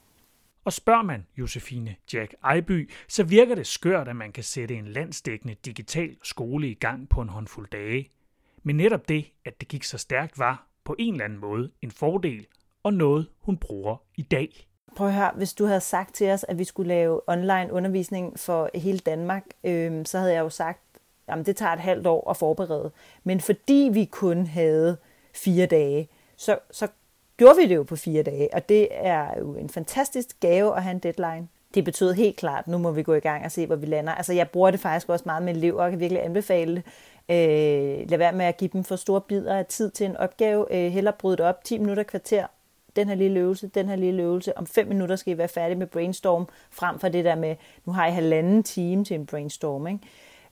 Og 0.65 0.73
spørger 0.73 1.03
man 1.03 1.27
Josefine 1.37 1.97
Jack 2.13 2.35
Ejby, 2.45 2.91
så 3.09 3.25
virker 3.25 3.55
det 3.55 3.67
skørt, 3.67 4.09
at 4.09 4.17
man 4.17 4.33
kan 4.33 4.45
sætte 4.45 4.75
en 4.75 4.89
landsdækkende 4.89 5.55
digital 5.55 6.17
skole 6.23 6.71
i 6.71 6.75
gang 6.75 7.09
på 7.09 7.21
en 7.21 7.29
håndfuld 7.29 7.69
dage– 7.71 8.09
men 8.63 8.77
netop 8.77 9.09
det, 9.09 9.33
at 9.45 9.61
det 9.61 9.69
gik 9.69 9.85
så 9.85 9.99
stærkt, 9.99 10.39
var 10.39 10.67
på 10.85 10.97
en 10.99 11.15
eller 11.15 11.25
anden 11.25 11.39
måde 11.39 11.71
en 11.83 11.91
fordel 11.91 12.47
og 12.83 12.95
noget, 12.95 13.29
hun 13.41 13.57
bruger 13.57 13.97
i 14.17 14.23
dag. 14.23 14.69
Prøv 14.97 15.07
at 15.07 15.15
høre, 15.15 15.31
hvis 15.35 15.55
du 15.55 15.67
havde 15.67 15.81
sagt 15.81 16.15
til 16.15 16.31
os, 16.31 16.45
at 16.49 16.59
vi 16.59 16.65
skulle 16.65 16.89
lave 16.89 17.21
online 17.27 17.69
undervisning 17.73 18.39
for 18.39 18.71
hele 18.75 18.99
Danmark, 18.99 19.45
øh, 19.65 20.07
så 20.07 20.19
havde 20.19 20.33
jeg 20.33 20.41
jo 20.41 20.49
sagt, 20.49 20.81
at 21.29 21.47
det 21.47 21.57
tager 21.57 21.73
et 21.73 21.81
halvt 21.81 22.07
år 22.07 22.31
at 22.31 22.37
forberede. 22.37 22.91
Men 23.25 23.41
fordi 23.41 23.91
vi 23.93 24.05
kun 24.05 24.47
havde 24.47 24.97
fire 25.35 25.67
dage, 25.67 26.09
så, 26.37 26.59
så 26.71 26.89
gjorde 27.37 27.57
vi 27.57 27.67
det 27.67 27.77
jo 27.77 27.83
på 27.83 27.97
fire 27.97 28.23
dage, 28.23 28.55
og 28.55 28.69
det 28.69 28.89
er 28.91 29.39
jo 29.39 29.55
en 29.55 29.69
fantastisk 29.69 30.41
gave 30.41 30.77
at 30.77 30.83
have 30.83 30.91
en 30.91 30.99
deadline. 30.99 31.49
Det 31.75 31.85
betød 31.85 32.13
helt 32.13 32.37
klart, 32.37 32.69
nu 32.69 32.79
må 32.79 32.91
vi 32.91 33.03
gå 33.03 33.15
i 33.15 33.21
gang 33.21 33.45
og 33.45 33.53
se, 33.53 33.67
hvor 33.67 33.77
vi 33.77 33.87
lander. 33.87 34.13
Altså, 34.15 34.33
jeg 34.33 34.51
bruger 34.51 34.71
det 34.71 34.81
faktisk 34.81 35.09
også 35.09 35.23
meget 35.27 35.43
med 35.43 35.57
elever, 35.57 35.85
og 35.85 35.91
kan 35.91 36.01
virkelig 36.01 36.25
anbefale 36.25 36.75
det. 36.75 36.85
Øh, 37.29 38.11
lad 38.11 38.19
være 38.19 38.33
med 38.33 38.45
at 38.45 38.57
give 38.57 38.71
dem 38.73 38.85
for 38.85 38.97
store 38.97 39.21
bidder 39.21 39.57
af 39.57 39.67
tid 39.67 39.91
til 39.91 40.07
en 40.07 40.17
opgave. 40.17 40.67
Øh, 40.71 40.93
heller 40.93 41.11
bryde 41.11 41.37
det 41.37 41.47
op 41.47 41.65
10 41.65 41.79
minutter 41.79 42.03
kvarter. 42.03 42.47
Den 42.97 43.09
her 43.09 43.15
lille 43.15 43.41
øvelse, 43.41 43.67
den 43.67 43.89
her 43.89 43.97
lille 43.97 44.23
øvelse. 44.23 44.59
Om 44.59 44.67
5 44.67 44.89
minutter 44.89 45.17
skal 45.17 45.35
I 45.35 45.39
være 45.39 45.49
færdige 45.49 45.79
med 45.79 45.87
brainstorm, 45.87 46.49
frem 46.71 46.99
for 46.99 47.09
det 47.09 47.25
der 47.25 47.35
med, 47.35 47.57
nu 47.85 47.93
har 47.93 48.07
I 48.07 48.11
halvanden 48.11 48.63
time 48.63 49.05
til 49.05 49.15
en 49.15 49.27
brainstorm. 49.27 49.87
Ikke? 49.87 50.01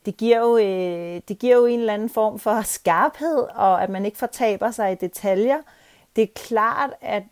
Det, 0.07 0.17
giver 0.17 0.39
jo, 0.39 0.57
øh, 0.57 1.21
det 1.29 1.39
giver 1.39 1.57
jo 1.57 1.67
en 1.67 1.81
eller 1.81 1.95
anden 1.95 2.11
form 2.11 2.39
for 2.39 2.63
skarphed, 2.63 3.39
og 3.55 3.83
at 3.83 3.91
man 3.91 4.05
ikke 4.07 4.19
fortaber 4.19 4.71
sig 4.71 4.93
i 4.93 4.95
detaljer. 4.95 5.59
Det 6.17 6.23
er 6.23 6.33
klart, 6.35 6.91
at, 7.01 7.23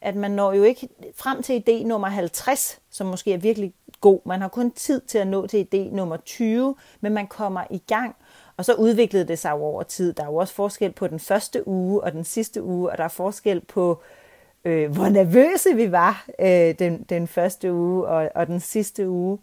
at 0.00 0.16
man 0.16 0.30
når 0.30 0.52
jo 0.52 0.62
ikke 0.62 0.88
frem 1.14 1.42
til 1.42 1.64
idé 1.68 1.86
nummer 1.86 2.08
50, 2.08 2.80
som 2.90 3.06
måske 3.06 3.32
er 3.32 3.38
virkelig 3.38 3.74
god. 4.00 4.20
Man 4.26 4.40
har 4.40 4.48
kun 4.48 4.70
tid 4.70 5.00
til 5.00 5.18
at 5.18 5.26
nå 5.26 5.46
til 5.46 5.68
idé 5.74 5.94
nummer 5.94 6.16
20, 6.16 6.76
men 7.00 7.12
man 7.12 7.26
kommer 7.26 7.64
i 7.70 7.78
gang. 7.78 8.16
Og 8.56 8.64
så 8.64 8.74
udviklede 8.74 9.28
det 9.28 9.38
sig 9.38 9.50
jo 9.50 9.64
over 9.64 9.82
tid. 9.82 10.12
Der 10.12 10.22
er 10.22 10.26
jo 10.26 10.36
også 10.36 10.54
forskel 10.54 10.92
på 10.92 11.06
den 11.06 11.20
første 11.20 11.68
uge 11.68 12.02
og 12.02 12.12
den 12.12 12.24
sidste 12.24 12.62
uge, 12.62 12.90
og 12.90 12.98
der 12.98 13.04
er 13.04 13.08
forskel 13.08 13.60
på, 13.60 13.90
øh, 13.90 14.21
hvor 14.64 15.08
nervøse 15.08 15.76
vi 15.76 15.92
var 15.92 16.26
øh, 16.40 16.74
den, 16.78 17.02
den 17.02 17.26
første 17.26 17.72
uge 17.72 18.06
og, 18.06 18.30
og 18.34 18.46
den 18.46 18.60
sidste 18.60 19.08
uge. 19.08 19.38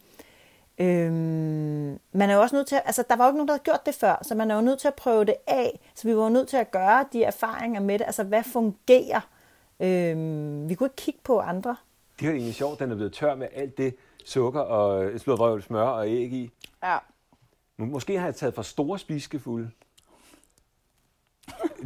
Øhm, 0.79 1.99
man 2.11 2.29
er 2.29 2.33
jo 2.33 2.41
også 2.41 2.55
nødt 2.55 2.67
til, 2.67 2.81
altså 2.85 3.03
der 3.09 3.15
var 3.15 3.25
jo 3.25 3.29
ikke 3.29 3.37
nogen, 3.37 3.47
der 3.47 3.53
havde 3.53 3.63
gjort 3.63 3.85
det 3.85 3.95
før, 3.95 4.19
så 4.21 4.35
man 4.35 4.51
er 4.51 4.55
jo 4.55 4.61
nødt 4.61 4.79
til 4.79 4.87
at 4.87 4.95
prøve 4.95 5.25
det 5.25 5.35
af. 5.47 5.79
Så 5.95 6.07
vi 6.07 6.15
var 6.15 6.23
jo 6.23 6.29
nødt 6.29 6.47
til 6.47 6.57
at 6.57 6.71
gøre 6.71 7.05
de 7.13 7.23
erfaringer 7.23 7.81
med 7.81 7.99
det, 7.99 8.05
altså 8.05 8.23
hvad 8.23 8.43
fungerer. 8.43 9.29
Øhm, 9.79 10.69
vi 10.69 10.75
kunne 10.75 10.87
ikke 10.87 10.95
kigge 10.95 11.19
på 11.23 11.39
andre. 11.39 11.75
Det 12.19 12.25
er 12.25 12.29
jo 12.29 12.35
egentlig 12.35 12.55
sjovt, 12.55 12.79
den 12.79 12.91
er 12.91 12.95
blevet 12.95 13.13
tør 13.13 13.35
med 13.35 13.47
alt 13.53 13.77
det 13.77 13.95
sukker 14.25 14.59
og 14.59 15.19
slået 15.19 15.63
smør 15.63 15.81
og 15.81 16.07
æg 16.07 16.33
i. 16.33 16.51
Ja. 16.83 16.97
Måske 17.77 18.19
har 18.19 18.25
jeg 18.25 18.35
taget 18.35 18.53
for 18.53 18.61
store 18.61 18.99
spiskefulde. 18.99 19.71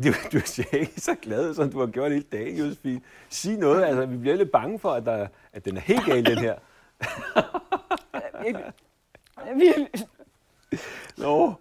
Du, 0.04 0.14
du 0.34 0.40
ser 0.46 0.64
ikke 0.72 1.02
så 1.02 1.16
glad, 1.22 1.54
som 1.54 1.72
du 1.72 1.80
har 1.80 1.88
gjort 1.88 2.12
hele 2.12 2.26
dagen, 2.32 2.58
Josefine. 2.58 3.02
Sig 3.30 3.58
noget, 3.58 3.84
altså 3.84 4.06
vi 4.06 4.18
bliver 4.18 4.36
lidt 4.36 4.52
bange 4.52 4.80
for, 4.80 4.92
at, 4.92 5.06
der, 5.06 5.28
at 5.54 5.66
den 5.66 5.78
er 5.78 5.82
helt 5.82 6.06
gal, 6.06 6.26
den 6.26 6.38
her. 6.38 6.56
Nå, 11.24 11.54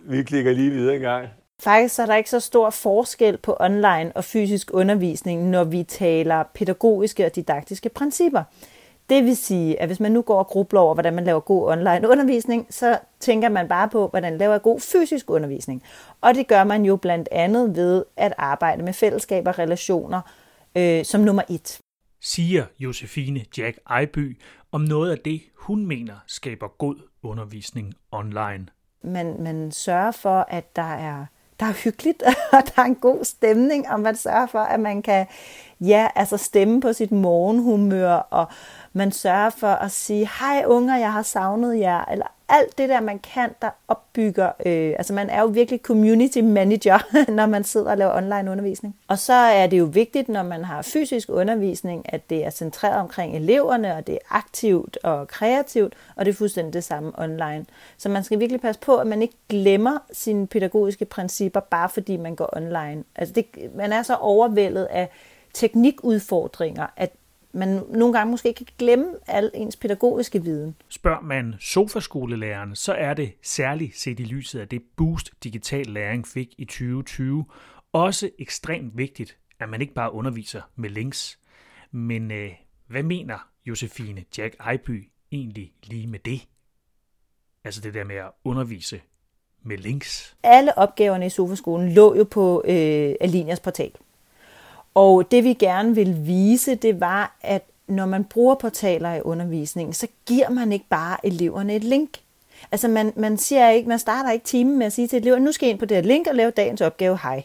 vi 0.00 0.22
klikker 0.22 0.52
lige 0.52 0.70
videre 0.70 0.94
en 0.94 1.00
gang. 1.00 1.28
Faktisk 1.60 1.98
er 1.98 2.06
der 2.06 2.16
ikke 2.16 2.30
så 2.30 2.40
stor 2.40 2.70
forskel 2.70 3.36
på 3.36 3.56
online 3.60 4.12
og 4.14 4.24
fysisk 4.24 4.70
undervisning, 4.72 5.50
når 5.50 5.64
vi 5.64 5.82
taler 5.82 6.42
pædagogiske 6.42 7.26
og 7.26 7.34
didaktiske 7.34 7.88
principper. 7.88 8.42
Det 9.08 9.24
vil 9.24 9.36
sige, 9.36 9.80
at 9.80 9.88
hvis 9.88 10.00
man 10.00 10.12
nu 10.12 10.22
går 10.22 10.38
og 10.38 10.46
grubler 10.46 10.80
over, 10.80 10.94
hvordan 10.94 11.14
man 11.14 11.24
laver 11.24 11.40
god 11.40 11.70
online 11.70 12.08
undervisning, 12.08 12.66
så 12.70 12.98
tænker 13.20 13.48
man 13.48 13.68
bare 13.68 13.88
på, 13.88 14.08
hvordan 14.08 14.38
laver 14.38 14.52
jeg 14.52 14.62
god 14.62 14.80
fysisk 14.80 15.30
undervisning. 15.30 15.82
Og 16.20 16.34
det 16.34 16.48
gør 16.48 16.64
man 16.64 16.84
jo 16.84 16.96
blandt 16.96 17.28
andet 17.32 17.76
ved 17.76 18.04
at 18.16 18.34
arbejde 18.38 18.82
med 18.82 18.92
fællesskaber 18.92 19.50
og 19.50 19.58
relationer 19.58 20.20
øh, 20.76 21.04
som 21.04 21.20
nummer 21.20 21.42
et. 21.50 21.80
Siger 22.20 22.64
Josefine 22.78 23.44
Jack 23.58 23.78
Ejby 23.90 24.40
om 24.72 24.80
noget 24.80 25.10
af 25.10 25.18
det, 25.18 25.40
hun 25.56 25.86
mener 25.86 26.14
skaber 26.26 26.68
god 26.78 26.96
undervisning 27.22 27.94
online. 28.12 28.66
Man, 29.02 29.42
man 29.42 29.72
sørger 29.72 30.10
for, 30.10 30.46
at 30.48 30.76
der 30.76 30.94
er 30.94 31.26
der 31.60 31.66
er 31.66 31.72
hyggeligt, 31.84 32.22
og 32.52 32.62
der 32.66 32.82
er 32.82 32.86
en 32.86 32.94
god 32.94 33.24
stemning, 33.24 33.88
og 33.90 34.00
man 34.00 34.16
sørger 34.16 34.46
for, 34.46 34.58
at 34.58 34.80
man 34.80 35.02
kan 35.02 35.26
ja, 35.80 36.08
altså 36.14 36.36
stemme 36.36 36.80
på 36.80 36.92
sit 36.92 37.12
morgenhumør, 37.12 38.12
og 38.14 38.46
man 38.92 39.12
sørger 39.12 39.50
for 39.50 39.68
at 39.68 39.90
sige, 39.90 40.30
hej 40.40 40.64
unger, 40.66 40.96
jeg 40.96 41.12
har 41.12 41.22
savnet 41.22 41.78
jer, 41.78 42.04
eller 42.04 42.26
alt 42.48 42.78
det 42.78 42.88
der, 42.88 43.00
man 43.00 43.18
kan, 43.18 43.50
der 43.62 43.70
opbygger, 43.88 44.46
øh, 44.66 44.94
altså 44.98 45.12
man 45.12 45.30
er 45.30 45.40
jo 45.40 45.46
virkelig 45.46 45.80
community 45.80 46.38
manager, 46.38 46.98
når 47.38 47.46
man 47.46 47.64
sidder 47.64 47.90
og 47.90 47.98
laver 47.98 48.16
online 48.16 48.50
undervisning. 48.50 48.96
Og 49.08 49.18
så 49.18 49.32
er 49.32 49.66
det 49.66 49.78
jo 49.78 49.84
vigtigt, 49.84 50.28
når 50.28 50.42
man 50.42 50.64
har 50.64 50.82
fysisk 50.82 51.28
undervisning, 51.30 52.12
at 52.12 52.30
det 52.30 52.44
er 52.44 52.50
centreret 52.50 53.00
omkring 53.00 53.36
eleverne, 53.36 53.94
og 53.94 54.06
det 54.06 54.14
er 54.14 54.36
aktivt 54.36 54.98
og 55.02 55.28
kreativt, 55.28 55.94
og 56.16 56.24
det 56.24 56.32
er 56.32 56.36
fuldstændig 56.36 56.72
det 56.72 56.84
samme 56.84 57.12
online. 57.18 57.66
Så 57.98 58.08
man 58.08 58.24
skal 58.24 58.40
virkelig 58.40 58.60
passe 58.60 58.80
på, 58.80 58.96
at 58.96 59.06
man 59.06 59.22
ikke 59.22 59.36
glemmer 59.48 59.98
sine 60.12 60.46
pædagogiske 60.46 61.04
principper, 61.04 61.60
bare 61.60 61.88
fordi 61.88 62.16
man 62.16 62.34
går 62.34 62.56
online. 62.56 63.04
Altså 63.16 63.34
det, 63.34 63.46
man 63.74 63.92
er 63.92 64.02
så 64.02 64.14
overvældet 64.14 64.84
af 64.84 65.08
teknikudfordringer, 65.54 66.86
at 66.96 67.10
man 67.58 67.82
nogle 67.90 68.18
gange 68.18 68.30
måske 68.30 68.48
ikke 68.48 68.64
kan 68.64 68.74
glemme 68.78 69.06
al 69.26 69.50
ens 69.54 69.76
pædagogiske 69.76 70.42
viden. 70.42 70.76
Spørger 70.88 71.20
man 71.20 71.54
sofaskolelæreren, 71.60 72.76
så 72.76 72.92
er 72.92 73.14
det 73.14 73.32
særligt 73.42 73.98
set 73.98 74.20
i 74.20 74.24
lyset 74.24 74.60
af 74.60 74.68
det 74.68 74.82
boost 74.96 75.30
digital 75.44 75.86
læring 75.86 76.26
fik 76.26 76.54
i 76.58 76.64
2020, 76.64 77.44
også 77.92 78.30
ekstremt 78.38 78.96
vigtigt, 78.96 79.38
at 79.60 79.68
man 79.68 79.80
ikke 79.80 79.94
bare 79.94 80.12
underviser 80.12 80.62
med 80.76 80.90
links. 80.90 81.38
Men 81.90 82.30
øh, 82.30 82.50
hvad 82.86 83.02
mener 83.02 83.48
Josefine 83.66 84.24
Jack 84.38 84.56
Ejby 84.60 85.10
egentlig 85.32 85.72
lige 85.84 86.06
med 86.06 86.18
det? 86.18 86.40
Altså 87.64 87.80
det 87.80 87.94
der 87.94 88.04
med 88.04 88.16
at 88.16 88.30
undervise 88.44 89.00
med 89.62 89.78
links. 89.78 90.36
Alle 90.42 90.78
opgaverne 90.78 91.26
i 91.26 91.30
sofaskolen 91.30 91.92
lå 91.92 92.14
jo 92.14 92.24
på 92.24 92.62
øh, 92.64 93.14
Alinias 93.20 93.60
portal. 93.60 93.92
Og 94.94 95.30
det 95.30 95.44
vi 95.44 95.52
gerne 95.52 95.94
vil 95.94 96.26
vise, 96.26 96.74
det 96.74 97.00
var, 97.00 97.36
at 97.40 97.62
når 97.86 98.06
man 98.06 98.24
bruger 98.24 98.54
portaler 98.54 99.14
i 99.14 99.20
undervisningen, 99.20 99.92
så 99.92 100.06
giver 100.26 100.50
man 100.50 100.72
ikke 100.72 100.86
bare 100.90 101.26
eleverne 101.26 101.76
et 101.76 101.84
link. 101.84 102.10
Altså 102.72 102.88
man, 102.88 103.12
man, 103.16 103.38
siger 103.38 103.70
ikke, 103.70 103.88
man 103.88 103.98
starter 103.98 104.30
ikke 104.30 104.44
timen 104.44 104.78
med 104.78 104.86
at 104.86 104.92
sige 104.92 105.08
til 105.08 105.16
eleverne, 105.20 105.44
nu 105.44 105.52
skal 105.52 105.68
I 105.68 105.70
ind 105.70 105.78
på 105.78 105.84
det 105.84 105.96
her 105.96 106.04
link 106.04 106.26
og 106.26 106.34
lave 106.34 106.50
dagens 106.50 106.80
opgave, 106.80 107.18
hej. 107.22 107.44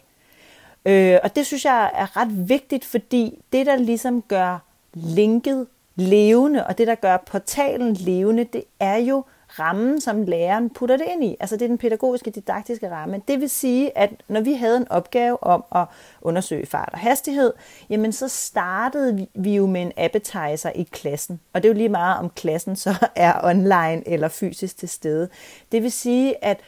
Øh, 0.86 1.18
og 1.22 1.36
det 1.36 1.46
synes 1.46 1.64
jeg 1.64 1.90
er 1.94 2.16
ret 2.16 2.48
vigtigt, 2.48 2.84
fordi 2.84 3.38
det, 3.52 3.66
der 3.66 3.76
ligesom 3.76 4.22
gør 4.22 4.58
linket 4.94 5.66
levende, 5.96 6.66
og 6.66 6.78
det, 6.78 6.86
der 6.86 6.94
gør 6.94 7.16
portalen 7.16 7.94
levende, 7.94 8.44
det 8.44 8.64
er 8.80 8.96
jo 8.96 9.24
rammen, 9.58 10.00
som 10.00 10.22
læreren 10.22 10.70
putter 10.70 10.96
det 10.96 11.06
ind 11.08 11.24
i. 11.24 11.36
Altså 11.40 11.56
det 11.56 11.62
er 11.62 11.68
den 11.68 11.78
pædagogiske, 11.78 12.30
didaktiske 12.30 12.90
ramme. 12.90 13.22
Det 13.28 13.40
vil 13.40 13.50
sige, 13.50 13.98
at 13.98 14.10
når 14.28 14.40
vi 14.40 14.52
havde 14.52 14.76
en 14.76 14.88
opgave 14.90 15.42
om 15.42 15.64
at 15.74 15.84
undersøge 16.22 16.66
fart 16.66 16.88
og 16.92 16.98
hastighed, 16.98 17.52
jamen 17.90 18.12
så 18.12 18.28
startede 18.28 19.26
vi 19.34 19.56
jo 19.56 19.66
med 19.66 19.82
en 19.82 19.92
appetizer 19.96 20.70
i 20.74 20.82
klassen. 20.82 21.40
Og 21.52 21.62
det 21.62 21.68
er 21.68 21.72
jo 21.72 21.78
lige 21.78 21.88
meget, 21.88 22.18
om 22.18 22.30
klassen 22.30 22.76
så 22.76 22.94
er 23.16 23.40
online 23.44 24.08
eller 24.08 24.28
fysisk 24.28 24.76
til 24.76 24.88
stede. 24.88 25.28
Det 25.72 25.82
vil 25.82 25.92
sige, 25.92 26.44
at 26.44 26.60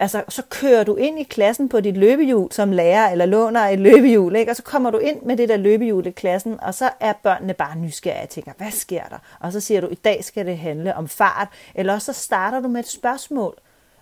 Altså, 0.00 0.24
så 0.28 0.42
kører 0.50 0.84
du 0.84 0.96
ind 0.96 1.18
i 1.18 1.22
klassen 1.22 1.68
på 1.68 1.80
dit 1.80 1.96
løbehjul 1.96 2.52
som 2.52 2.72
lærer, 2.72 3.10
eller 3.10 3.26
låner 3.26 3.60
et 3.60 3.78
løbehjul, 3.80 4.36
ikke? 4.36 4.52
og 4.52 4.56
så 4.56 4.62
kommer 4.62 4.90
du 4.90 4.98
ind 4.98 5.22
med 5.22 5.36
det 5.36 5.48
der 5.48 5.56
løbehjul 5.56 6.06
i 6.06 6.10
klassen, 6.10 6.60
og 6.60 6.74
så 6.74 6.90
er 7.00 7.12
børnene 7.12 7.54
bare 7.54 7.76
nysgerrige 7.76 8.22
og 8.22 8.28
tænker, 8.28 8.52
hvad 8.56 8.70
sker 8.70 9.04
der? 9.04 9.18
Og 9.40 9.52
så 9.52 9.60
siger 9.60 9.80
du, 9.80 9.86
i 9.86 9.94
dag 9.94 10.24
skal 10.24 10.46
det 10.46 10.58
handle 10.58 10.96
om 10.96 11.08
fart, 11.08 11.48
eller 11.74 11.92
også 11.92 12.12
så 12.12 12.20
starter 12.20 12.60
du 12.60 12.68
med 12.68 12.80
et 12.80 12.88
spørgsmål. 12.88 13.54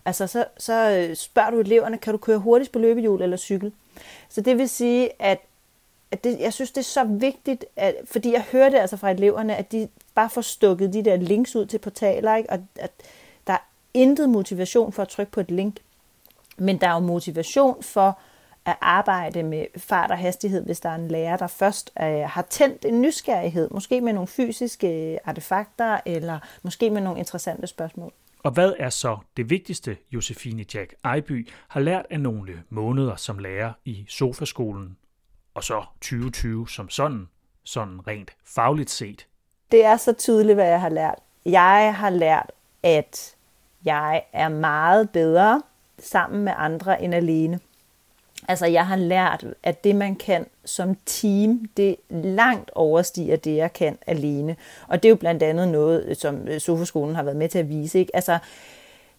Altså, 0.05 0.27
så, 0.27 0.45
så 0.59 0.91
øh, 0.91 1.17
spørger 1.17 1.51
du 1.51 1.61
eleverne, 1.61 1.99
kan 1.99 2.13
du 2.13 2.19
køre 2.19 2.39
hurtigt 2.39 2.73
på 2.73 2.79
løbehjul 2.79 3.23
eller 3.23 3.37
cykel? 3.37 3.73
Så 4.29 4.41
det 4.41 4.59
vil 4.59 4.69
sige, 4.69 5.23
at, 5.23 5.39
at 6.11 6.25
det, 6.25 6.41
jeg 6.41 6.53
synes, 6.53 6.71
det 6.71 6.81
er 6.81 6.85
så 6.85 7.05
vigtigt, 7.05 7.65
at, 7.77 7.95
fordi 8.05 8.33
jeg 8.33 8.45
hører 8.53 8.69
det 8.69 8.79
altså 8.79 8.97
fra 8.97 9.11
eleverne, 9.11 9.57
at 9.57 9.73
de 9.73 9.89
bare 10.15 10.31
får 10.31 10.41
stukket 10.41 10.93
de 10.93 11.05
der 11.05 11.17
links 11.17 11.57
ud 11.57 11.67
til 11.67 11.79
portaler, 11.79 12.37
ikke? 12.37 12.51
og 12.51 12.59
at 12.77 12.91
der 13.47 13.53
er 13.53 13.69
intet 13.95 14.29
motivation 14.29 14.93
for 14.93 15.03
at 15.03 15.09
trykke 15.09 15.33
på 15.33 15.41
et 15.41 15.51
link. 15.51 15.77
Men 16.57 16.81
der 16.81 16.89
er 16.89 16.93
jo 16.93 16.99
motivation 16.99 17.83
for 17.83 18.19
at 18.67 18.77
arbejde 18.81 19.43
med 19.43 19.67
fart 19.77 20.11
og 20.11 20.19
hastighed, 20.19 20.65
hvis 20.65 20.81
der 20.81 20.89
er 20.89 20.95
en 20.95 21.09
lærer, 21.09 21.37
der 21.37 21.47
først 21.47 21.91
øh, 22.03 22.07
har 22.07 22.47
tændt 22.51 22.85
en 22.85 23.03
nysgerrighed, 23.03 23.69
måske 23.71 24.01
med 24.01 24.13
nogle 24.13 24.27
fysiske 24.27 25.19
artefakter, 25.25 26.01
eller 26.07 26.39
måske 26.63 26.91
med 26.91 27.01
nogle 27.01 27.19
interessante 27.19 27.67
spørgsmål. 27.67 28.13
Og 28.43 28.53
hvad 28.53 28.73
er 28.79 28.91
så 28.91 29.19
det 29.37 29.51
vigtigste, 29.51 29.97
Josefine 30.13 30.65
Jack 30.75 30.95
Ejby 31.05 31.49
har 31.69 31.81
lært 31.81 32.07
af 32.11 32.21
nogle 32.21 32.63
måneder 32.69 33.17
som 33.17 33.39
lærer 33.39 33.73
i 33.85 34.07
Sofaskolen, 34.09 34.97
og 35.55 35.65
så 35.65 35.85
2020 36.01 36.69
som 36.69 36.91
sådan, 36.91 37.29
sådan 37.65 38.07
rent 38.07 38.31
fagligt 38.45 38.91
set? 38.91 39.27
Det 39.71 39.85
er 39.85 39.97
så 39.97 40.13
tydeligt, 40.13 40.57
hvad 40.57 40.69
jeg 40.69 40.81
har 40.81 40.89
lært. 40.89 41.19
Jeg 41.45 41.95
har 41.97 42.11
lært, 42.11 42.53
at 42.83 43.37
jeg 43.85 44.23
er 44.33 44.49
meget 44.49 45.11
bedre 45.11 45.63
sammen 45.99 46.45
med 46.45 46.53
andre 46.57 47.03
end 47.03 47.15
alene. 47.15 47.61
Altså 48.49 48.67
jeg 48.67 48.87
har 48.87 48.97
lært, 48.97 49.45
at 49.63 49.85
det 49.85 49.97
man 49.97 50.17
kan 50.17 50.47
som 50.65 50.97
team, 51.07 51.67
det 51.77 51.97
langt 52.11 52.71
overstiger 52.75 53.37
det, 53.37 53.57
jeg 53.57 53.73
kan 53.73 53.99
alene. 54.07 54.57
Og 54.89 55.03
det 55.03 55.09
er 55.09 55.11
jo 55.11 55.17
blandt 55.17 55.43
andet 55.43 55.69
noget, 55.69 56.17
som 56.17 56.59
Sofaskolen 56.59 57.15
har 57.15 57.23
været 57.23 57.37
med 57.37 57.49
til 57.49 57.59
at 57.59 57.69
vise. 57.69 57.99
Ikke? 57.99 58.17
Altså, 58.17 58.39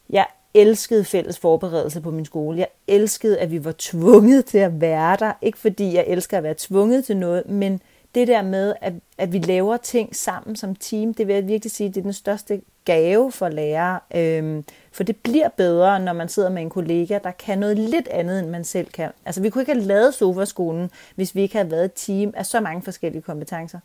jeg 0.09 0.25
elskede 0.53 1.05
fælles 1.05 1.39
forberedelse 1.39 2.01
på 2.01 2.11
min 2.11 2.25
skole. 2.25 2.57
Jeg 2.57 2.67
elskede, 2.87 3.39
at 3.39 3.51
vi 3.51 3.65
var 3.65 3.75
tvunget 3.77 4.45
til 4.45 4.57
at 4.57 4.81
være 4.81 5.17
der. 5.19 5.33
Ikke 5.41 5.57
fordi 5.57 5.95
jeg 5.95 6.05
elsker 6.07 6.37
at 6.37 6.43
være 6.43 6.55
tvunget 6.57 7.05
til 7.05 7.17
noget, 7.17 7.49
men 7.49 7.81
det 8.17 8.27
der 8.27 8.41
med, 8.41 8.73
at, 8.81 8.93
at 9.17 9.33
vi 9.33 9.39
laver 9.39 9.77
ting 9.77 10.15
sammen 10.15 10.55
som 10.55 10.75
team, 10.75 11.13
det 11.13 11.27
vil 11.27 11.35
jeg 11.35 11.47
virkelig 11.47 11.71
sige, 11.71 11.89
det 11.89 11.97
er 11.97 12.01
den 12.01 12.13
største 12.13 12.61
gave 12.85 13.31
for 13.31 13.49
lærere. 13.49 13.99
Øhm, 14.15 14.65
for 14.91 15.03
det 15.03 15.15
bliver 15.17 15.49
bedre, 15.49 15.99
når 15.99 16.13
man 16.13 16.29
sidder 16.29 16.49
med 16.49 16.61
en 16.61 16.69
kollega, 16.69 17.19
der 17.23 17.31
kan 17.31 17.57
noget 17.57 17.79
lidt 17.79 18.07
andet, 18.07 18.39
end 18.39 18.49
man 18.49 18.63
selv 18.63 18.87
kan. 18.87 19.11
Altså, 19.25 19.41
vi 19.41 19.49
kunne 19.49 19.61
ikke 19.61 19.73
have 19.73 19.83
lavet 19.83 20.13
sofaskolen, 20.13 20.91
hvis 21.15 21.35
vi 21.35 21.41
ikke 21.41 21.55
havde 21.55 21.71
været 21.71 21.85
et 21.85 21.93
team 21.95 22.33
af 22.35 22.45
så 22.45 22.59
mange 22.59 22.81
forskellige 22.81 23.21
kompetencer. 23.21 23.79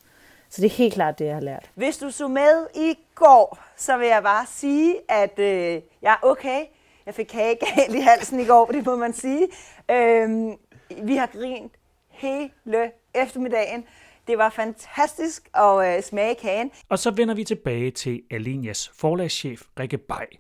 Så 0.51 0.63
det 0.63 0.67
er 0.67 0.77
helt 0.77 0.95
klart 0.95 1.19
det, 1.19 1.25
jeg 1.25 1.35
har 1.35 1.41
lært. 1.41 1.71
Hvis 1.75 1.99
du 1.99 2.11
så 2.11 2.29
med 2.29 2.67
i 2.75 2.99
går, 3.15 3.59
så 3.77 3.97
vil 3.97 4.09
jeg 4.09 4.23
bare 4.23 4.47
sige, 4.53 4.95
at 5.09 5.39
øh, 5.39 5.83
jeg 6.03 6.13
er 6.13 6.27
okay. 6.27 6.61
Jeg 7.07 7.15
fik 7.15 7.27
kage 7.27 7.57
galt 7.77 7.95
i 7.95 8.01
halsen 8.01 8.41
i 8.41 8.45
går, 8.45 8.67
det 8.75 8.87
må 8.87 8.97
man 8.97 9.13
sige. 9.13 9.49
Øhm, 9.91 10.53
vi 11.03 11.17
har 11.17 11.27
grint 11.27 11.73
hele 12.09 12.91
eftermiddagen. 13.15 13.85
Det 14.27 14.39
var 14.39 14.51
fantastisk 14.51 15.49
at 15.55 15.97
øh, 15.97 16.03
smage 16.03 16.35
kagen. 16.43 16.71
Og 16.89 16.99
så 16.99 17.11
vender 17.11 17.35
vi 17.35 17.45
tilbage 17.45 17.91
til 17.91 18.23
Alinias 18.31 18.89
forlagschef 18.95 19.63
Rikke 19.81 19.99
Bay. 19.99 20.39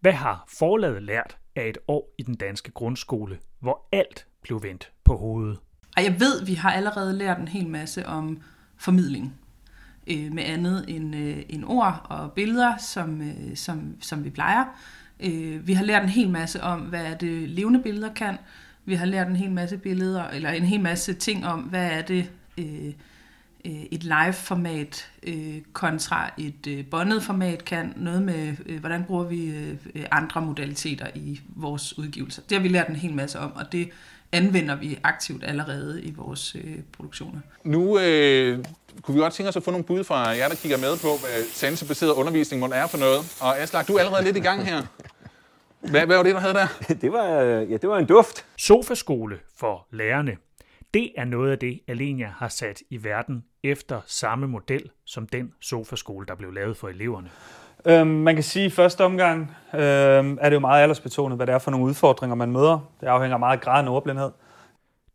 Hvad 0.00 0.12
har 0.12 0.44
forlaget 0.58 1.02
lært 1.02 1.36
af 1.56 1.68
et 1.68 1.78
år 1.88 2.14
i 2.18 2.22
den 2.22 2.34
danske 2.34 2.70
grundskole, 2.70 3.38
hvor 3.60 3.88
alt 3.92 4.26
blev 4.42 4.62
vendt 4.62 4.92
på 5.04 5.16
hovedet? 5.16 5.58
Og 5.96 6.04
jeg 6.04 6.20
ved, 6.20 6.44
vi 6.46 6.54
har 6.54 6.70
allerede 6.70 7.12
lært 7.12 7.38
en 7.38 7.48
hel 7.48 7.68
masse 7.68 8.06
om 8.06 8.42
formidling 8.76 9.34
øh, 10.06 10.32
med 10.32 10.42
andet 10.42 10.84
end, 10.88 11.16
øh, 11.16 11.42
end 11.48 11.64
ord 11.66 12.06
og 12.10 12.32
billeder, 12.32 12.76
som, 12.76 13.22
øh, 13.22 13.56
som, 13.56 13.96
som 14.00 14.24
vi 14.24 14.30
plejer. 14.30 14.64
Øh, 15.20 15.66
vi 15.66 15.72
har 15.72 15.84
lært 15.84 16.02
en 16.02 16.08
hel 16.08 16.30
masse 16.30 16.62
om, 16.62 16.80
hvad 16.80 17.16
det 17.16 17.48
levende 17.48 17.82
billeder 17.82 18.14
kan. 18.14 18.36
Vi 18.84 18.94
har 18.94 19.06
lært 19.06 19.28
en 19.28 19.36
hel 19.36 19.50
masse 19.50 19.78
billeder, 19.78 20.28
eller 20.28 20.50
en 20.50 20.62
hel 20.62 20.80
masse 20.80 21.14
ting 21.14 21.46
om, 21.46 21.60
hvad 21.60 21.90
er 21.90 22.02
det 22.02 22.30
øh, 22.58 22.92
øh, 23.64 23.82
et 23.90 24.04
live-format 24.04 25.10
øh, 25.22 25.62
kontra 25.72 26.32
et 26.38 26.66
øh, 26.68 26.84
båndet 26.86 27.22
format 27.22 27.64
kan. 27.64 27.92
Noget 27.96 28.22
med, 28.22 28.54
øh, 28.66 28.80
hvordan 28.80 29.04
bruger 29.04 29.24
vi 29.24 29.46
øh, 29.46 30.04
andre 30.10 30.40
modaliteter 30.40 31.06
i 31.14 31.40
vores 31.48 31.98
udgivelser. 31.98 32.42
Det 32.42 32.56
har 32.56 32.62
vi 32.62 32.68
lært 32.68 32.88
en 32.88 32.96
hel 32.96 33.14
masse 33.14 33.38
om, 33.38 33.52
og 33.56 33.72
det 33.72 33.90
anvender 34.32 34.76
vi 34.76 34.98
aktivt 35.02 35.44
allerede 35.44 36.02
i 36.02 36.14
vores 36.16 36.56
øh, 36.64 36.78
produktioner. 36.92 37.40
Nu 37.64 37.98
øh, 37.98 38.64
kunne 39.02 39.14
vi 39.14 39.20
godt 39.20 39.32
tænke 39.32 39.48
os 39.48 39.56
at 39.56 39.62
få 39.62 39.70
nogle 39.70 39.84
bud 39.84 40.04
fra 40.04 40.28
jer, 40.28 40.48
der 40.48 40.54
kigger 40.54 40.78
med 40.78 40.96
på, 40.96 41.08
hvad 41.08 41.44
sansebaseret 41.52 42.10
undervisning 42.10 42.60
må 42.60 42.68
er 42.74 42.86
for 42.86 42.98
noget. 42.98 43.36
Og 43.40 43.58
Aslak, 43.58 43.88
du 43.88 43.94
er 43.94 43.98
allerede 44.00 44.24
lidt 44.24 44.36
i 44.36 44.40
gang 44.40 44.66
her. 44.66 44.82
Hvad, 45.80 46.06
hvad 46.06 46.16
var 46.16 46.22
det, 46.22 46.34
du 46.34 46.38
havde 46.38 46.54
der? 46.54 46.66
det, 47.02 47.12
var, 47.12 47.40
øh, 47.40 47.70
ja, 47.70 47.76
det 47.76 47.88
var 47.88 47.98
en 47.98 48.06
duft. 48.06 48.44
Sofaskole 48.58 49.38
for 49.56 49.86
lærerne. 49.92 50.36
Det 50.94 51.12
er 51.16 51.24
noget 51.24 51.50
af 51.50 51.58
det, 51.58 51.80
Alenia 51.88 52.32
har 52.36 52.48
sat 52.48 52.82
i 52.90 53.04
verden 53.04 53.44
efter 53.62 54.00
samme 54.06 54.48
model 54.48 54.90
som 55.04 55.26
den 55.26 55.52
sofaskole, 55.60 56.26
der 56.26 56.34
blev 56.34 56.52
lavet 56.52 56.76
for 56.76 56.88
eleverne. 56.88 57.30
Øhm, 57.86 58.06
man 58.06 58.34
kan 58.34 58.44
sige, 58.44 58.64
at 58.64 58.72
i 58.72 58.74
første 58.74 59.04
omgang 59.04 59.40
øhm, 59.74 60.38
er 60.40 60.48
det 60.48 60.52
jo 60.52 60.60
meget 60.60 60.82
aldersbetonet, 60.82 61.38
hvad 61.38 61.46
det 61.46 61.52
er 61.52 61.58
for 61.58 61.70
nogle 61.70 61.86
udfordringer, 61.86 62.34
man 62.34 62.52
møder. 62.52 62.92
Det 63.00 63.06
afhænger 63.06 63.38
meget 63.38 63.56
af 63.56 63.62
graden 63.62 63.88
af 63.88 63.92
ordblindhed. 63.92 64.30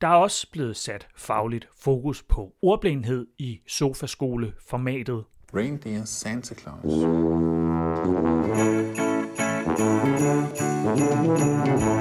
Der 0.02 0.08
er 0.08 0.16
også 0.16 0.52
blevet 0.52 0.78
sat 0.78 1.08
fagligt 1.18 1.68
fokus 1.80 2.24
på 2.24 2.54
ordblindhed 2.62 3.28
i 3.38 3.60
sofaskoleformatet. 3.68 5.24
Reindeer 5.56 6.06
Santa 6.06 6.56
Claus. 6.56 6.84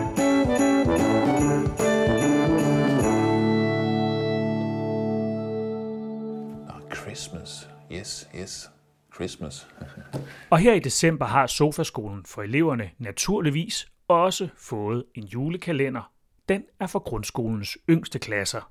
Nå, 0.04 0.13
Christmas. 7.14 7.68
Yes, 7.92 8.28
yes. 8.40 8.70
Christmas. 9.14 9.66
Og 10.50 10.58
her 10.58 10.74
i 10.74 10.78
december 10.78 11.26
har 11.26 11.46
sofaskolen 11.46 12.24
for 12.26 12.42
eleverne 12.42 12.90
naturligvis 12.98 13.86
også 14.08 14.48
fået 14.56 15.04
en 15.14 15.24
julekalender. 15.24 16.10
Den 16.48 16.62
er 16.80 16.86
for 16.86 16.98
grundskolens 16.98 17.78
yngste 17.90 18.18
klasser. 18.18 18.70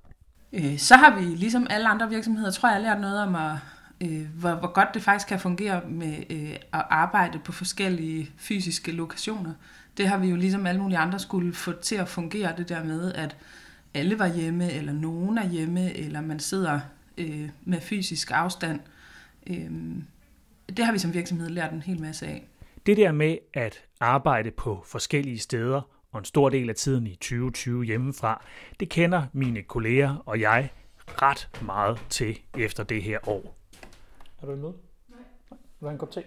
Øh, 0.54 0.78
så 0.78 0.96
har 0.96 1.20
vi, 1.20 1.26
ligesom 1.26 1.68
alle 1.70 1.88
andre 1.88 2.10
virksomheder, 2.10 2.52
tror 2.52 2.70
jeg, 2.70 2.82
lært 2.82 3.02
noget 3.02 3.22
om, 3.22 3.36
at, 3.36 3.52
øh, 4.02 4.28
hvor, 4.40 4.56
hvor 4.56 4.74
godt 4.74 4.90
det 4.94 5.02
faktisk 5.02 5.28
kan 5.28 5.40
fungere 5.40 5.82
med 5.88 6.24
øh, 6.30 6.56
at 6.74 6.86
arbejde 6.90 7.40
på 7.40 7.52
forskellige 7.52 8.32
fysiske 8.38 8.92
lokationer. 8.92 9.54
Det 9.98 10.08
har 10.08 10.18
vi 10.18 10.28
jo 10.28 10.36
ligesom 10.36 10.66
alle 10.66 10.82
mulige 10.82 10.98
andre 10.98 11.20
skulle 11.20 11.54
få 11.54 11.72
til 11.72 11.96
at 11.96 12.08
fungere, 12.08 12.54
det 12.58 12.70
der 12.70 12.84
med, 12.84 13.14
at 13.14 13.38
alle 13.94 14.20
var 14.20 14.28
hjemme, 14.28 14.72
eller 14.72 14.94
nogen 14.94 15.38
er 15.38 15.48
hjemme, 15.48 15.98
eller 15.98 16.22
man 16.22 16.40
sidder 16.40 16.80
øh, 17.18 17.50
med 17.64 17.82
fysisk 17.82 18.32
afstand. 18.32 18.80
Øh, 19.48 19.72
det 20.78 20.86
har 20.86 20.92
vi 20.92 21.00
som 21.00 21.14
virksomhed 21.14 21.50
lært 21.50 21.74
en 21.74 21.82
hel 21.82 22.02
masse 22.02 22.28
af. 22.28 22.48
Det 22.86 22.98
der 22.98 23.12
med 23.12 23.38
at 23.54 23.84
arbejde 24.00 24.52
på 24.52 24.84
forskellige 24.86 25.40
steder 25.40 25.82
og 26.12 26.20
en 26.20 26.26
stor 26.26 26.50
del 26.50 26.70
af 26.70 26.76
tiden 26.76 27.08
i 27.08 27.16
2020 27.16 27.84
hjemmefra, 27.84 28.46
det 28.80 28.90
kender 28.90 29.26
mine 29.34 29.64
kolleger 29.64 30.16
og 30.26 30.40
jeg 30.40 30.70
ret 31.08 31.50
meget 31.62 32.06
til 32.10 32.40
efter 32.58 32.84
det 32.84 33.04
her 33.04 33.30
år. 33.30 33.58
Er 34.42 34.46
du 34.46 34.56
med? 34.56 34.62
Nej. 34.62 35.20
Vil 35.50 35.58
du 35.82 35.86
have 35.86 35.92
en 35.92 35.98
kop 35.98 36.12
te? 36.12 36.24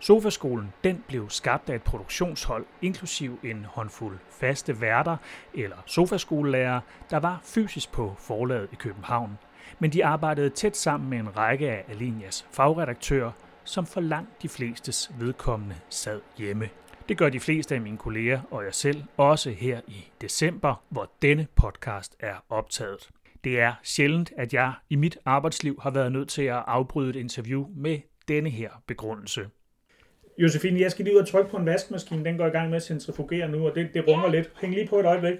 Sofaskolen 0.00 0.72
den 0.84 1.04
blev 1.08 1.30
skabt 1.30 1.70
af 1.70 1.74
et 1.74 1.82
produktionshold, 1.82 2.66
inklusiv 2.82 3.38
en 3.42 3.64
håndfuld 3.64 4.18
faste 4.30 4.80
værter 4.80 5.16
eller 5.54 5.76
sofaskolelærere, 5.86 6.80
der 7.10 7.16
var 7.16 7.40
fysisk 7.44 7.92
på 7.92 8.14
forlaget 8.18 8.68
i 8.72 8.74
København. 8.74 9.38
Men 9.78 9.92
de 9.92 10.04
arbejdede 10.04 10.50
tæt 10.50 10.76
sammen 10.76 11.10
med 11.10 11.18
en 11.18 11.36
række 11.36 11.70
af 11.70 11.84
Alinias 11.88 12.46
fagredaktører, 12.52 13.32
som 13.64 13.86
for 13.86 14.00
langt 14.00 14.42
de 14.42 14.48
flestes 14.48 15.10
vedkommende 15.18 15.76
sad 15.88 16.20
hjemme. 16.38 16.68
Det 17.08 17.18
gør 17.18 17.28
de 17.28 17.40
fleste 17.40 17.74
af 17.74 17.80
mine 17.80 17.98
kolleger 17.98 18.40
og 18.50 18.64
jeg 18.64 18.74
selv 18.74 19.04
også 19.16 19.50
her 19.50 19.80
i 19.86 20.04
december, 20.20 20.82
hvor 20.88 21.10
denne 21.22 21.46
podcast 21.56 22.16
er 22.20 22.34
optaget. 22.48 23.08
Det 23.44 23.60
er 23.60 23.74
sjældent, 23.82 24.32
at 24.36 24.54
jeg 24.54 24.72
i 24.90 24.96
mit 24.96 25.18
arbejdsliv 25.24 25.78
har 25.82 25.90
været 25.90 26.12
nødt 26.12 26.28
til 26.28 26.42
at 26.42 26.64
afbryde 26.66 27.10
et 27.10 27.16
interview 27.16 27.66
med 27.76 27.98
denne 28.28 28.50
her 28.50 28.70
begrundelse. 28.86 29.48
Josefine, 30.42 30.80
jeg 30.80 30.90
skal 30.90 31.04
lige 31.04 31.14
ud 31.14 31.20
og 31.20 31.28
trykke 31.28 31.50
på 31.50 31.56
en 31.56 31.66
vaskemaskine. 31.66 32.24
Den 32.24 32.36
går 32.36 32.46
i 32.46 32.50
gang 32.50 32.68
med 32.68 32.76
at 32.76 32.82
centrifugere 32.82 33.48
nu, 33.48 33.68
og 33.68 33.74
det, 33.74 33.94
det 33.94 34.08
runger 34.08 34.28
lidt. 34.28 34.50
Hæng 34.60 34.74
lige 34.74 34.88
på 34.88 35.00
et 35.00 35.06
øjeblik. 35.06 35.38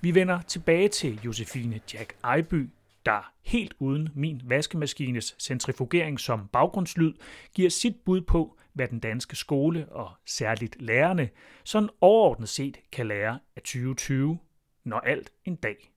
Vi 0.00 0.14
vender 0.14 0.40
tilbage 0.42 0.88
til 0.88 1.20
Josefine 1.24 1.80
Jack 1.94 2.16
Ejby, 2.24 2.68
der 3.06 3.32
helt 3.42 3.74
uden 3.78 4.08
min 4.14 4.42
vaskemaskines 4.44 5.36
centrifugering 5.38 6.20
som 6.20 6.48
baggrundslyd 6.52 7.12
giver 7.54 7.70
sit 7.70 7.96
bud 8.04 8.20
på, 8.20 8.56
hvad 8.72 8.88
den 8.88 9.00
danske 9.00 9.36
skole 9.36 9.86
og 9.88 10.10
særligt 10.26 10.82
lærerne 10.82 11.28
sådan 11.64 11.88
overordnet 12.00 12.48
set 12.48 12.78
kan 12.92 13.06
lære 13.06 13.38
af 13.56 13.62
2020, 13.62 14.38
når 14.84 14.98
alt 14.98 15.32
en 15.44 15.56
dag 15.56 15.92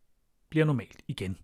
bliver 0.49 0.65
normalt 0.65 1.01
igen. 1.07 1.37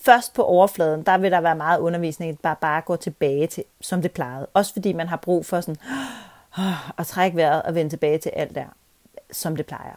Først 0.00 0.34
på 0.34 0.42
overfladen, 0.42 1.02
der 1.02 1.18
vil 1.18 1.30
der 1.30 1.40
være 1.40 1.56
meget 1.56 1.78
undervisning, 1.78 2.38
der 2.44 2.54
bare 2.54 2.80
går 2.80 2.96
tilbage 2.96 3.46
til, 3.46 3.64
som 3.80 4.02
det 4.02 4.12
plejede. 4.12 4.46
Også 4.54 4.72
fordi 4.72 4.92
man 4.92 5.08
har 5.08 5.16
brug 5.16 5.46
for 5.46 5.60
sådan 5.60 5.76
at 6.98 7.06
trække 7.06 7.36
vejret 7.36 7.62
og 7.62 7.74
vende 7.74 7.90
tilbage 7.90 8.18
til 8.18 8.28
alt 8.28 8.54
der, 8.54 8.66
som 9.32 9.56
det 9.56 9.66
plejer. 9.66 9.94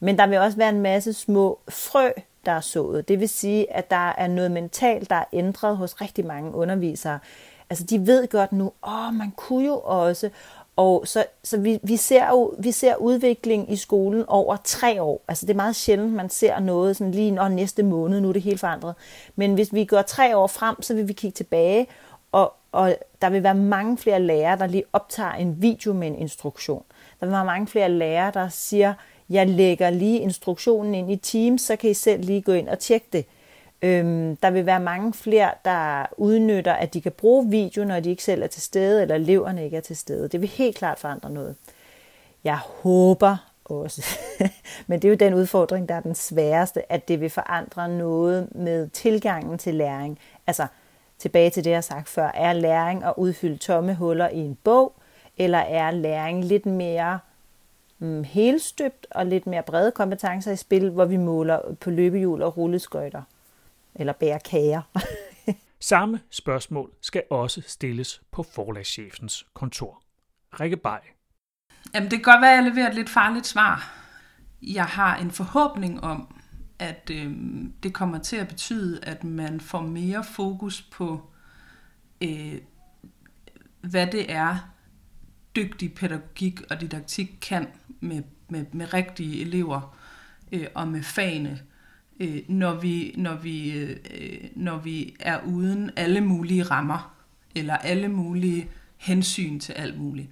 Men 0.00 0.18
der 0.18 0.26
vil 0.26 0.38
også 0.38 0.58
være 0.58 0.68
en 0.68 0.80
masse 0.80 1.12
små 1.12 1.58
frø, 1.68 2.10
der 2.46 2.52
er 2.52 2.60
sået. 2.60 3.08
Det 3.08 3.20
vil 3.20 3.28
sige, 3.28 3.72
at 3.72 3.90
der 3.90 4.12
er 4.18 4.26
noget 4.26 4.50
mentalt, 4.50 5.10
der 5.10 5.16
er 5.16 5.24
ændret 5.32 5.76
hos 5.76 6.00
rigtig 6.00 6.26
mange 6.26 6.54
undervisere. 6.54 7.18
Altså, 7.70 7.84
de 7.84 8.06
ved 8.06 8.28
godt 8.28 8.52
nu, 8.52 8.72
åh, 8.86 9.14
man 9.14 9.30
kunne 9.36 9.66
jo 9.66 9.78
også. 9.84 10.30
Og 10.78 11.06
så, 11.06 11.24
så 11.44 11.58
vi, 11.58 11.78
vi, 11.82 11.96
ser 11.96 12.28
jo, 12.28 12.54
vi 12.58 12.72
ser 12.72 12.96
udvikling 12.96 13.72
i 13.72 13.76
skolen 13.76 14.24
over 14.28 14.56
tre 14.64 15.02
år. 15.02 15.24
Altså, 15.28 15.46
det 15.46 15.52
er 15.52 15.56
meget 15.56 15.76
sjældent, 15.76 16.12
man 16.12 16.30
ser 16.30 16.60
noget 16.60 16.96
sådan 16.96 17.10
lige 17.10 17.30
når 17.30 17.48
næste 17.48 17.82
måned, 17.82 18.20
nu 18.20 18.28
er 18.28 18.32
det 18.32 18.42
helt 18.42 18.60
forandret. 18.60 18.94
Men 19.36 19.54
hvis 19.54 19.74
vi 19.74 19.84
går 19.84 20.02
tre 20.02 20.36
år 20.36 20.46
frem, 20.46 20.82
så 20.82 20.94
vil 20.94 21.08
vi 21.08 21.12
kigge 21.12 21.34
tilbage, 21.34 21.86
og, 22.32 22.52
og 22.72 22.96
der 23.22 23.30
vil 23.30 23.42
være 23.42 23.54
mange 23.54 23.98
flere 23.98 24.22
lærere, 24.22 24.58
der 24.58 24.66
lige 24.66 24.84
optager 24.92 25.32
en 25.32 25.62
video 25.62 25.92
med 25.92 26.06
en 26.06 26.16
instruktion. 26.16 26.82
Der 27.20 27.26
vil 27.26 27.32
være 27.32 27.44
mange 27.44 27.66
flere 27.66 27.88
lærere, 27.88 28.30
der 28.34 28.48
siger, 28.48 28.94
jeg 29.30 29.48
lægger 29.48 29.90
lige 29.90 30.18
instruktionen 30.18 30.94
ind 30.94 31.12
i 31.12 31.16
Teams, 31.16 31.62
så 31.62 31.76
kan 31.76 31.90
I 31.90 31.94
selv 31.94 32.24
lige 32.24 32.42
gå 32.42 32.52
ind 32.52 32.68
og 32.68 32.78
tjekke 32.78 33.06
det. 33.12 33.24
Øhm, 33.82 34.36
der 34.36 34.50
vil 34.50 34.66
være 34.66 34.80
mange 34.80 35.12
flere, 35.12 35.50
der 35.64 36.06
udnytter, 36.16 36.72
at 36.72 36.94
de 36.94 37.00
kan 37.00 37.12
bruge 37.12 37.50
video, 37.50 37.84
når 37.84 38.00
de 38.00 38.10
ikke 38.10 38.24
selv 38.24 38.42
er 38.42 38.46
til 38.46 38.62
stede, 38.62 39.02
eller 39.02 39.14
eleverne 39.14 39.64
ikke 39.64 39.76
er 39.76 39.80
til 39.80 39.96
stede. 39.96 40.28
Det 40.28 40.40
vil 40.40 40.48
helt 40.48 40.76
klart 40.76 40.98
forandre 40.98 41.30
noget. 41.30 41.56
Jeg 42.44 42.58
håber 42.58 43.36
også, 43.64 44.18
men 44.86 45.02
det 45.02 45.08
er 45.08 45.12
jo 45.12 45.16
den 45.16 45.34
udfordring, 45.34 45.88
der 45.88 45.94
er 45.94 46.00
den 46.00 46.14
sværeste, 46.14 46.92
at 46.92 47.08
det 47.08 47.20
vil 47.20 47.30
forandre 47.30 47.88
noget 47.88 48.48
med 48.54 48.88
tilgangen 48.88 49.58
til 49.58 49.74
læring. 49.74 50.18
Altså, 50.46 50.66
tilbage 51.18 51.50
til 51.50 51.64
det, 51.64 51.70
jeg 51.70 51.76
har 51.76 51.82
sagt 51.82 52.08
før, 52.08 52.30
er 52.34 52.52
læring 52.52 53.04
at 53.04 53.14
udfylde 53.16 53.56
tomme 53.56 53.94
huller 53.94 54.28
i 54.28 54.38
en 54.38 54.58
bog, 54.64 54.92
eller 55.36 55.58
er 55.58 55.90
læring 55.90 56.44
lidt 56.44 56.66
mere 56.66 57.18
mm, 57.98 58.24
helstøbt 58.24 59.06
og 59.10 59.26
lidt 59.26 59.46
mere 59.46 59.62
brede 59.62 59.90
kompetencer 59.90 60.52
i 60.52 60.56
spil, 60.56 60.90
hvor 60.90 61.04
vi 61.04 61.16
måler 61.16 61.60
på 61.80 61.90
løbehjul 61.90 62.42
og 62.42 62.56
rulleskøjter 62.56 63.22
eller 63.94 64.12
bærer 64.12 64.38
kager. 64.38 64.82
Samme 65.80 66.20
spørgsmål 66.30 66.90
skal 67.00 67.22
også 67.30 67.62
stilles 67.66 68.22
på 68.30 68.42
forlagschefens 68.42 69.46
kontor. 69.54 70.02
Rikke 70.60 70.76
Bay. 70.76 70.98
Jamen, 71.94 72.10
det 72.10 72.18
kan 72.18 72.32
godt 72.32 72.42
være, 72.42 72.58
at 72.58 72.64
jeg 72.64 72.72
leverer 72.72 72.88
et 72.88 72.94
lidt 72.94 73.10
farligt 73.10 73.46
svar. 73.46 73.94
Jeg 74.62 74.84
har 74.84 75.16
en 75.16 75.30
forhåbning 75.30 76.04
om, 76.04 76.34
at 76.78 77.10
øh, 77.12 77.34
det 77.82 77.94
kommer 77.94 78.18
til 78.18 78.36
at 78.36 78.48
betyde, 78.48 79.00
at 79.04 79.24
man 79.24 79.60
får 79.60 79.80
mere 79.80 80.24
fokus 80.24 80.82
på, 80.82 81.30
øh, 82.20 82.58
hvad 83.80 84.06
det 84.06 84.32
er, 84.32 84.56
dygtig 85.56 85.94
pædagogik 85.94 86.60
og 86.70 86.80
didaktik 86.80 87.38
kan 87.40 87.68
med, 88.00 88.22
med, 88.48 88.64
med 88.72 88.94
rigtige 88.94 89.40
elever 89.40 89.96
øh, 90.52 90.66
og 90.74 90.88
med 90.88 91.02
fagene, 91.02 91.60
øh, 92.20 92.42
når, 92.48 92.74
vi, 92.74 93.14
når, 93.16 93.34
vi, 93.34 93.70
øh, 93.70 93.96
når 94.54 94.78
vi 94.78 95.16
er 95.20 95.40
uden 95.46 95.90
alle 95.96 96.20
mulige 96.20 96.62
rammer, 96.62 97.14
eller 97.54 97.76
alle 97.76 98.08
mulige 98.08 98.68
hensyn 98.96 99.60
til 99.60 99.72
alt 99.72 99.98
muligt. 100.00 100.28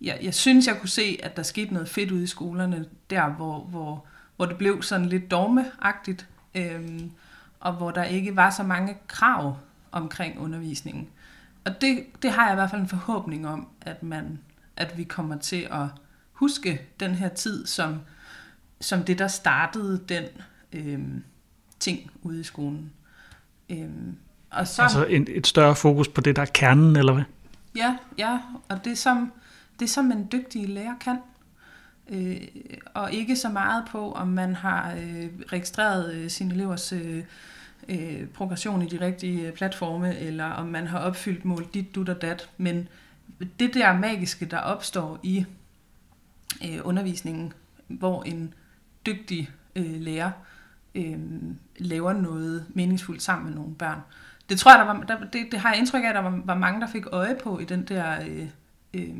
Jeg, 0.00 0.18
jeg 0.22 0.34
synes, 0.34 0.66
jeg 0.66 0.76
kunne 0.80 0.88
se, 0.88 1.18
at 1.22 1.36
der 1.36 1.42
skete 1.42 1.72
noget 1.72 1.88
fedt 1.88 2.10
ude 2.10 2.24
i 2.24 2.26
skolerne, 2.26 2.84
der 3.10 3.28
hvor, 3.28 3.64
hvor, 3.64 4.06
hvor 4.36 4.46
det 4.46 4.58
blev 4.58 4.82
sådan 4.82 5.06
lidt 5.06 5.30
dogmeagtigt, 5.30 6.28
øh, 6.54 7.00
og 7.60 7.72
hvor 7.72 7.90
der 7.90 8.04
ikke 8.04 8.36
var 8.36 8.50
så 8.50 8.62
mange 8.62 8.96
krav 9.06 9.58
omkring 9.92 10.38
undervisningen. 10.40 11.08
Og 11.64 11.80
det, 11.80 12.04
det 12.22 12.30
har 12.30 12.44
jeg 12.44 12.52
i 12.52 12.54
hvert 12.54 12.70
fald 12.70 12.82
en 12.82 12.88
forhåbning 12.88 13.48
om, 13.48 13.68
at, 13.80 14.02
man, 14.02 14.38
at 14.76 14.98
vi 14.98 15.04
kommer 15.04 15.38
til 15.38 15.68
at 15.70 15.86
huske 16.32 16.80
den 17.00 17.10
her 17.14 17.28
tid 17.28 17.66
som, 17.66 18.00
som 18.80 19.02
det, 19.02 19.18
der 19.18 19.28
startede 19.28 20.00
den 20.08 20.24
øh, 20.74 21.00
ting 21.80 22.10
ude 22.22 22.40
i 22.40 22.42
skolen. 22.42 22.92
Øh, 23.70 23.88
og 24.50 24.68
så, 24.68 24.82
altså 24.82 25.04
en, 25.04 25.26
et 25.30 25.46
større 25.46 25.76
fokus 25.76 26.08
på 26.08 26.20
det, 26.20 26.36
der 26.36 26.42
er 26.42 26.46
kernen, 26.54 26.96
eller 26.96 27.12
hvad? 27.12 27.24
Ja, 27.76 27.96
ja, 28.18 28.38
og 28.68 28.84
det 28.84 28.98
som, 28.98 29.32
det 29.80 29.90
som 29.90 30.12
en 30.12 30.28
dygtig 30.32 30.68
lærer 30.68 30.94
kan. 31.00 31.18
Øh, 32.08 32.36
og 32.94 33.12
ikke 33.12 33.36
så 33.36 33.48
meget 33.48 33.84
på, 33.90 34.12
om 34.12 34.28
man 34.28 34.54
har 34.54 34.92
øh, 34.92 35.28
registreret 35.52 36.14
øh, 36.14 36.30
sine 36.30 36.54
elevers 36.54 36.92
øh, 36.92 37.24
øh, 37.88 38.26
progression 38.26 38.82
i 38.82 38.86
de 38.86 39.00
rigtige 39.00 39.52
platforme, 39.52 40.18
eller 40.18 40.44
om 40.44 40.66
man 40.66 40.86
har 40.86 40.98
opfyldt 40.98 41.44
mål 41.44 41.66
dit, 41.74 41.94
dut 41.94 42.08
og 42.08 42.22
dat. 42.22 42.48
Men 42.56 42.88
det 43.58 43.74
der 43.74 43.98
magiske, 43.98 44.44
der 44.44 44.58
opstår 44.58 45.20
i 45.22 45.44
øh, 46.64 46.78
undervisningen, 46.84 47.52
hvor 47.86 48.22
en 48.22 48.54
dygtig 49.06 49.50
øh, 49.76 50.00
lærer 50.00 50.26
øh, 50.26 50.53
laver 51.78 52.12
noget 52.12 52.66
meningsfuldt 52.68 53.22
sammen 53.22 53.46
med 53.46 53.54
nogle 53.54 53.74
børn. 53.74 53.98
Det 54.48 54.58
tror 54.58 54.70
jeg, 54.70 54.78
der 54.78 54.92
var, 54.92 55.02
der, 55.02 55.30
det, 55.32 55.46
det 55.52 55.60
har 55.60 55.70
jeg 55.70 55.78
indtryk 55.78 56.04
af, 56.04 56.08
at 56.08 56.14
der 56.14 56.20
var, 56.20 56.40
var 56.44 56.54
mange, 56.54 56.80
der 56.80 56.86
fik 56.86 57.04
øje 57.12 57.36
på 57.42 57.58
i 57.58 57.64
den 57.64 57.84
der 57.84 58.16
øh, 58.28 58.48
øh, 58.94 59.14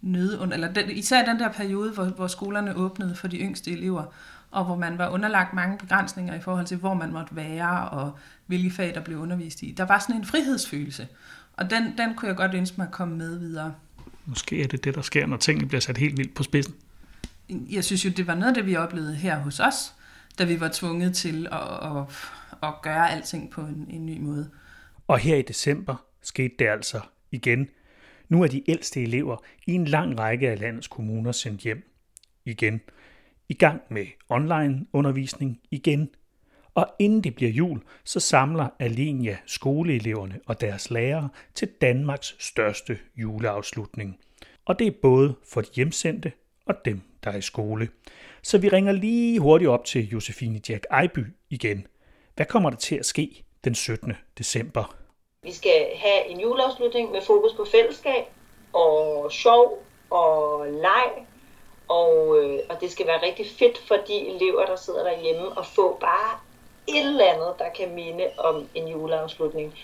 nøde, 0.00 0.50
eller 0.52 0.72
den, 0.72 0.90
især 0.90 1.22
i 1.22 1.26
den 1.26 1.38
der 1.38 1.52
periode, 1.52 1.92
hvor, 1.92 2.04
hvor 2.04 2.26
skolerne 2.26 2.76
åbnede 2.76 3.14
for 3.14 3.28
de 3.28 3.38
yngste 3.38 3.70
elever, 3.70 4.04
og 4.50 4.64
hvor 4.64 4.76
man 4.76 4.98
var 4.98 5.08
underlagt 5.08 5.54
mange 5.54 5.78
begrænsninger 5.78 6.34
i 6.34 6.40
forhold 6.40 6.66
til, 6.66 6.76
hvor 6.76 6.94
man 6.94 7.12
måtte 7.12 7.36
være, 7.36 7.88
og 7.88 8.18
hvilke 8.46 8.70
fag, 8.70 8.94
der 8.94 9.00
blev 9.00 9.18
undervist 9.18 9.62
i. 9.62 9.74
Der 9.76 9.84
var 9.84 9.98
sådan 9.98 10.16
en 10.16 10.24
frihedsfølelse, 10.24 11.08
og 11.56 11.70
den, 11.70 11.98
den 11.98 12.14
kunne 12.14 12.28
jeg 12.28 12.36
godt 12.36 12.54
ønske 12.54 12.74
mig 12.78 12.86
at 12.86 12.92
komme 12.92 13.16
med 13.16 13.38
videre. 13.38 13.74
Måske 14.26 14.62
er 14.62 14.68
det 14.68 14.84
det, 14.84 14.94
der 14.94 15.02
sker, 15.02 15.26
når 15.26 15.36
tingene 15.36 15.68
bliver 15.68 15.80
sat 15.80 15.98
helt 15.98 16.16
vildt 16.16 16.34
på 16.34 16.42
spidsen. 16.42 16.74
Jeg 17.48 17.84
synes 17.84 18.04
jo, 18.04 18.10
det 18.10 18.26
var 18.26 18.34
noget 18.34 18.48
af 18.48 18.54
det, 18.54 18.66
vi 18.66 18.76
oplevede 18.76 19.14
her 19.14 19.38
hos 19.38 19.60
os, 19.60 19.94
da 20.38 20.44
vi 20.44 20.60
var 20.60 20.70
tvunget 20.72 21.14
til 21.16 21.46
at, 21.52 21.96
at, 21.96 22.06
at 22.62 22.74
gøre 22.82 23.10
alting 23.10 23.50
på 23.50 23.60
en, 23.60 23.86
en 23.90 24.06
ny 24.06 24.20
måde. 24.20 24.50
Og 25.06 25.18
her 25.18 25.36
i 25.36 25.42
december 25.42 26.06
skete 26.22 26.54
det 26.58 26.68
altså 26.68 27.00
igen. 27.30 27.68
Nu 28.28 28.42
er 28.42 28.46
de 28.46 28.70
ældste 28.70 29.02
elever 29.02 29.36
i 29.66 29.72
en 29.72 29.84
lang 29.84 30.18
række 30.18 30.50
af 30.50 30.60
landets 30.60 30.88
kommuner 30.88 31.32
sendt 31.32 31.60
hjem 31.60 31.90
igen. 32.44 32.80
I 33.48 33.54
gang 33.54 33.82
med 33.90 34.06
online 34.28 34.86
undervisning 34.92 35.60
igen. 35.70 36.08
Og 36.74 36.94
inden 36.98 37.24
det 37.24 37.34
bliver 37.34 37.50
jul, 37.50 37.80
så 38.04 38.20
samler 38.20 38.68
Alenia 38.78 39.38
skoleeleverne 39.46 40.40
og 40.46 40.60
deres 40.60 40.90
lærere 40.90 41.28
til 41.54 41.68
Danmarks 41.80 42.36
største 42.38 42.98
juleafslutning. 43.16 44.18
Og 44.64 44.78
det 44.78 44.86
er 44.86 44.92
både 45.02 45.34
for 45.52 45.60
de 45.60 45.68
hjemsendte 45.74 46.32
og 46.66 46.74
dem, 46.84 47.00
der 47.24 47.30
er 47.30 47.36
i 47.36 47.42
skole. 47.42 47.88
Så 48.44 48.58
vi 48.58 48.68
ringer 48.68 48.92
lige 48.92 49.40
hurtigt 49.40 49.70
op 49.70 49.84
til 49.84 50.08
Josefine 50.08 50.60
Jack 50.68 50.86
Ejby 50.90 51.26
igen. 51.50 51.86
Hvad 52.36 52.46
kommer 52.46 52.70
der 52.70 52.76
til 52.76 52.96
at 52.96 53.06
ske 53.06 53.44
den 53.64 53.74
17. 53.74 54.12
december? 54.38 54.94
Vi 55.42 55.52
skal 55.52 55.86
have 55.96 56.28
en 56.28 56.40
juleafslutning 56.40 57.10
med 57.10 57.22
fokus 57.22 57.52
på 57.56 57.66
fællesskab 57.72 58.24
og 58.72 59.32
sjov 59.32 59.82
og 60.10 60.66
leg. 60.66 61.26
Og, 61.88 62.38
øh, 62.38 62.58
og 62.68 62.80
det 62.80 62.90
skal 62.90 63.06
være 63.06 63.22
rigtig 63.22 63.46
fedt 63.58 63.78
for 63.78 63.94
de 63.94 64.28
elever, 64.28 64.66
der 64.66 64.76
sidder 64.76 65.04
derhjemme, 65.04 65.48
og 65.48 65.66
få 65.66 65.98
bare 66.00 66.38
et 66.88 67.06
eller 67.06 67.32
andet, 67.32 67.54
der 67.58 67.68
kan 67.76 67.94
minde 67.94 68.26
om 68.38 68.68
en 68.74 68.88
juleafslutning. 68.88 69.74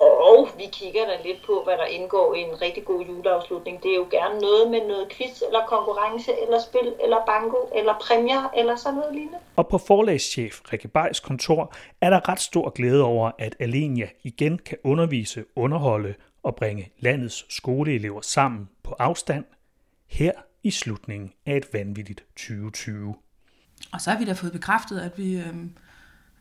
Og 0.00 0.48
vi 0.56 0.66
kigger 0.72 1.04
da 1.06 1.16
lidt 1.24 1.46
på, 1.46 1.62
hvad 1.64 1.76
der 1.76 1.84
indgår 1.84 2.34
i 2.34 2.40
en 2.40 2.62
rigtig 2.62 2.84
god 2.84 3.06
juleafslutning. 3.06 3.82
Det 3.82 3.90
er 3.90 3.96
jo 3.96 4.06
gerne 4.10 4.40
noget 4.40 4.70
med 4.70 4.80
noget 4.88 5.08
quiz, 5.12 5.42
eller 5.46 5.66
konkurrence, 5.66 6.32
eller 6.42 6.60
spil, 6.60 6.94
eller 7.04 7.16
banko, 7.26 7.70
eller 7.74 7.94
præmier, 8.00 8.50
eller 8.56 8.76
sådan 8.76 8.98
noget 8.98 9.14
lignende. 9.14 9.38
Og 9.56 9.68
på 9.68 9.78
forlagschef 9.78 10.60
Rikke 10.72 10.88
Bejs 10.88 11.20
kontor 11.20 11.72
er 12.00 12.10
der 12.10 12.28
ret 12.28 12.40
stor 12.40 12.70
glæde 12.70 13.02
over, 13.02 13.30
at 13.38 13.56
Alenia 13.60 14.08
igen 14.22 14.58
kan 14.58 14.78
undervise, 14.84 15.44
underholde 15.56 16.14
og 16.42 16.56
bringe 16.56 16.92
landets 16.98 17.56
skoleelever 17.56 18.20
sammen 18.20 18.68
på 18.82 18.94
afstand 18.98 19.44
her 20.06 20.32
i 20.62 20.70
slutningen 20.70 21.32
af 21.46 21.56
et 21.56 21.66
vanvittigt 21.72 22.24
2020. 22.36 23.14
Og 23.92 24.00
så 24.00 24.10
har 24.10 24.18
vi 24.18 24.24
da 24.24 24.32
fået 24.32 24.52
bekræftet, 24.52 25.00
at 25.00 25.18
vi, 25.18 25.36
øh, 25.36 25.54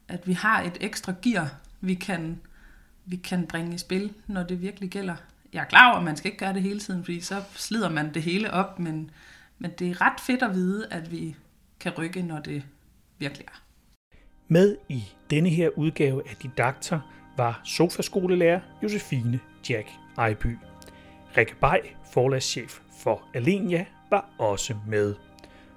at 0.07 0.27
vi 0.27 0.33
har 0.33 0.61
et 0.61 0.77
ekstra 0.81 1.13
gear, 1.23 1.55
vi 1.81 1.93
kan 1.93 2.41
vi 3.05 3.15
kan 3.15 3.47
bringe 3.47 3.75
i 3.75 3.77
spil, 3.77 4.13
når 4.27 4.43
det 4.43 4.61
virkelig 4.61 4.89
gælder. 4.89 5.15
Jeg 5.53 5.61
er 5.61 5.65
klar 5.65 5.89
over, 5.89 5.97
at 5.97 6.03
man 6.03 6.17
skal 6.17 6.31
ikke 6.31 6.45
gøre 6.45 6.53
det 6.53 6.61
hele 6.61 6.79
tiden, 6.79 7.03
fordi 7.03 7.21
så 7.21 7.43
slider 7.55 7.89
man 7.89 8.13
det 8.13 8.21
hele 8.21 8.51
op, 8.51 8.79
men, 8.79 9.11
men 9.59 9.71
det 9.79 9.89
er 9.89 10.01
ret 10.01 10.19
fedt 10.19 10.43
at 10.43 10.53
vide, 10.53 10.87
at 10.91 11.11
vi 11.11 11.35
kan 11.79 11.91
rykke, 11.97 12.21
når 12.21 12.39
det 12.39 12.63
virkelig 13.19 13.47
er. 13.47 13.61
Med 14.47 14.77
i 14.89 15.03
denne 15.29 15.49
her 15.49 15.69
udgave 15.69 16.29
af 16.29 16.35
Didakter 16.35 16.99
var 17.37 17.61
sofaskolelærer 17.63 18.59
Josefine 18.83 19.39
Jack 19.69 19.89
Ejby. 20.17 20.57
Rikke 21.37 21.55
Bay, 21.61 21.77
forlagschef 22.13 22.79
for 23.03 23.23
Alenia, 23.33 23.85
var 24.09 24.29
også 24.39 24.75
med. 24.87 25.15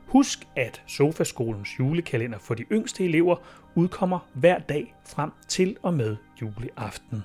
Husk, 0.06 0.48
at 0.56 0.82
Sofaskolens 0.86 1.78
julekalender 1.78 2.38
for 2.38 2.54
de 2.54 2.62
yngste 2.62 3.04
elever 3.04 3.36
udkommer 3.74 4.18
hver 4.32 4.58
dag 4.58 4.94
frem 5.06 5.30
til 5.48 5.76
og 5.82 5.94
med 5.94 6.16
juleaften. 6.42 7.24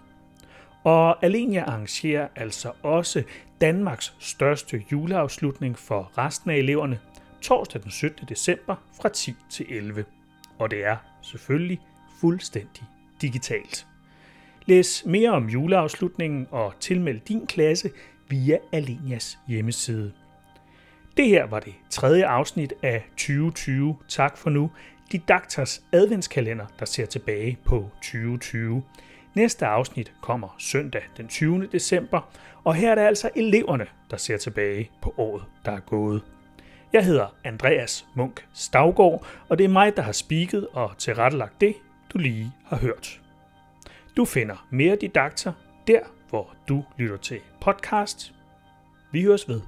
Og 0.84 1.26
Alenia 1.26 1.64
arrangerer 1.64 2.28
altså 2.36 2.72
også 2.84 3.24
Danmarks 3.62 4.16
største 4.20 4.84
juleafslutning 4.92 5.80
for 5.80 6.12
resten 6.18 6.52
af 6.52 6.56
eleverne 6.56 7.00
torsdag 7.42 7.84
den 7.84 7.92
17. 7.92 8.28
december 8.30 8.76
fra 9.02 9.10
10 9.10 9.36
til 9.50 9.66
11. 9.70 10.06
Og 10.60 10.72
det 10.72 10.86
er 10.86 10.98
selvfølgelig 11.22 11.80
fuldstændig 12.22 12.84
digitalt. 13.22 13.88
Læs 14.66 15.04
mere 15.06 15.30
om 15.30 15.50
juleafslutningen 15.50 16.48
og 16.52 16.74
tilmeld 16.80 17.20
din 17.20 17.48
klasse 17.48 17.90
via 18.30 18.58
Alenias 18.72 19.40
hjemmeside. 19.48 20.14
Det 21.18 21.28
her 21.28 21.46
var 21.46 21.60
det 21.60 21.74
tredje 21.90 22.26
afsnit 22.26 22.74
af 22.82 23.06
2020. 23.18 23.98
Tak 24.08 24.38
for 24.38 24.50
nu. 24.50 24.72
Didaktas 25.14 25.84
adventskalender, 25.92 26.66
der 26.80 26.86
ser 26.86 27.06
tilbage 27.06 27.58
på 27.66 27.90
2020. 27.96 28.84
Næste 29.34 29.66
afsnit 29.66 30.14
kommer 30.22 30.56
søndag 30.58 31.02
den 31.18 31.28
20. 31.28 31.68
december, 31.72 32.22
og 32.64 32.76
her 32.76 32.92
er 32.92 32.96
det 32.96 33.02
altså 33.02 33.30
eleverne, 33.36 33.86
der 34.12 34.18
ser 34.18 34.38
tilbage 34.38 34.92
på 35.02 35.14
året, 35.18 35.44
der 35.66 35.72
er 35.72 35.80
gået. 35.80 36.22
Jeg 36.94 37.06
hedder 37.06 37.36
Andreas 37.44 38.06
Munk 38.16 38.46
Stavgård, 38.54 39.26
og 39.50 39.58
det 39.58 39.64
er 39.64 39.70
mig, 39.70 39.96
der 39.96 40.02
har 40.02 40.12
spiket 40.12 40.68
og 40.68 40.98
tilrettelagt 40.98 41.62
det, 41.62 41.76
du 42.14 42.18
lige 42.18 42.52
har 42.66 42.78
hørt. 42.78 43.22
Du 44.18 44.26
finder 44.26 44.68
mere 44.70 44.98
didakter 45.02 45.54
der, 45.88 46.00
hvor 46.30 46.56
du 46.68 46.84
lytter 46.98 47.18
til 47.18 47.40
podcast. 47.62 48.34
Vi 49.12 49.24
høres 49.24 49.50
ved. 49.50 49.62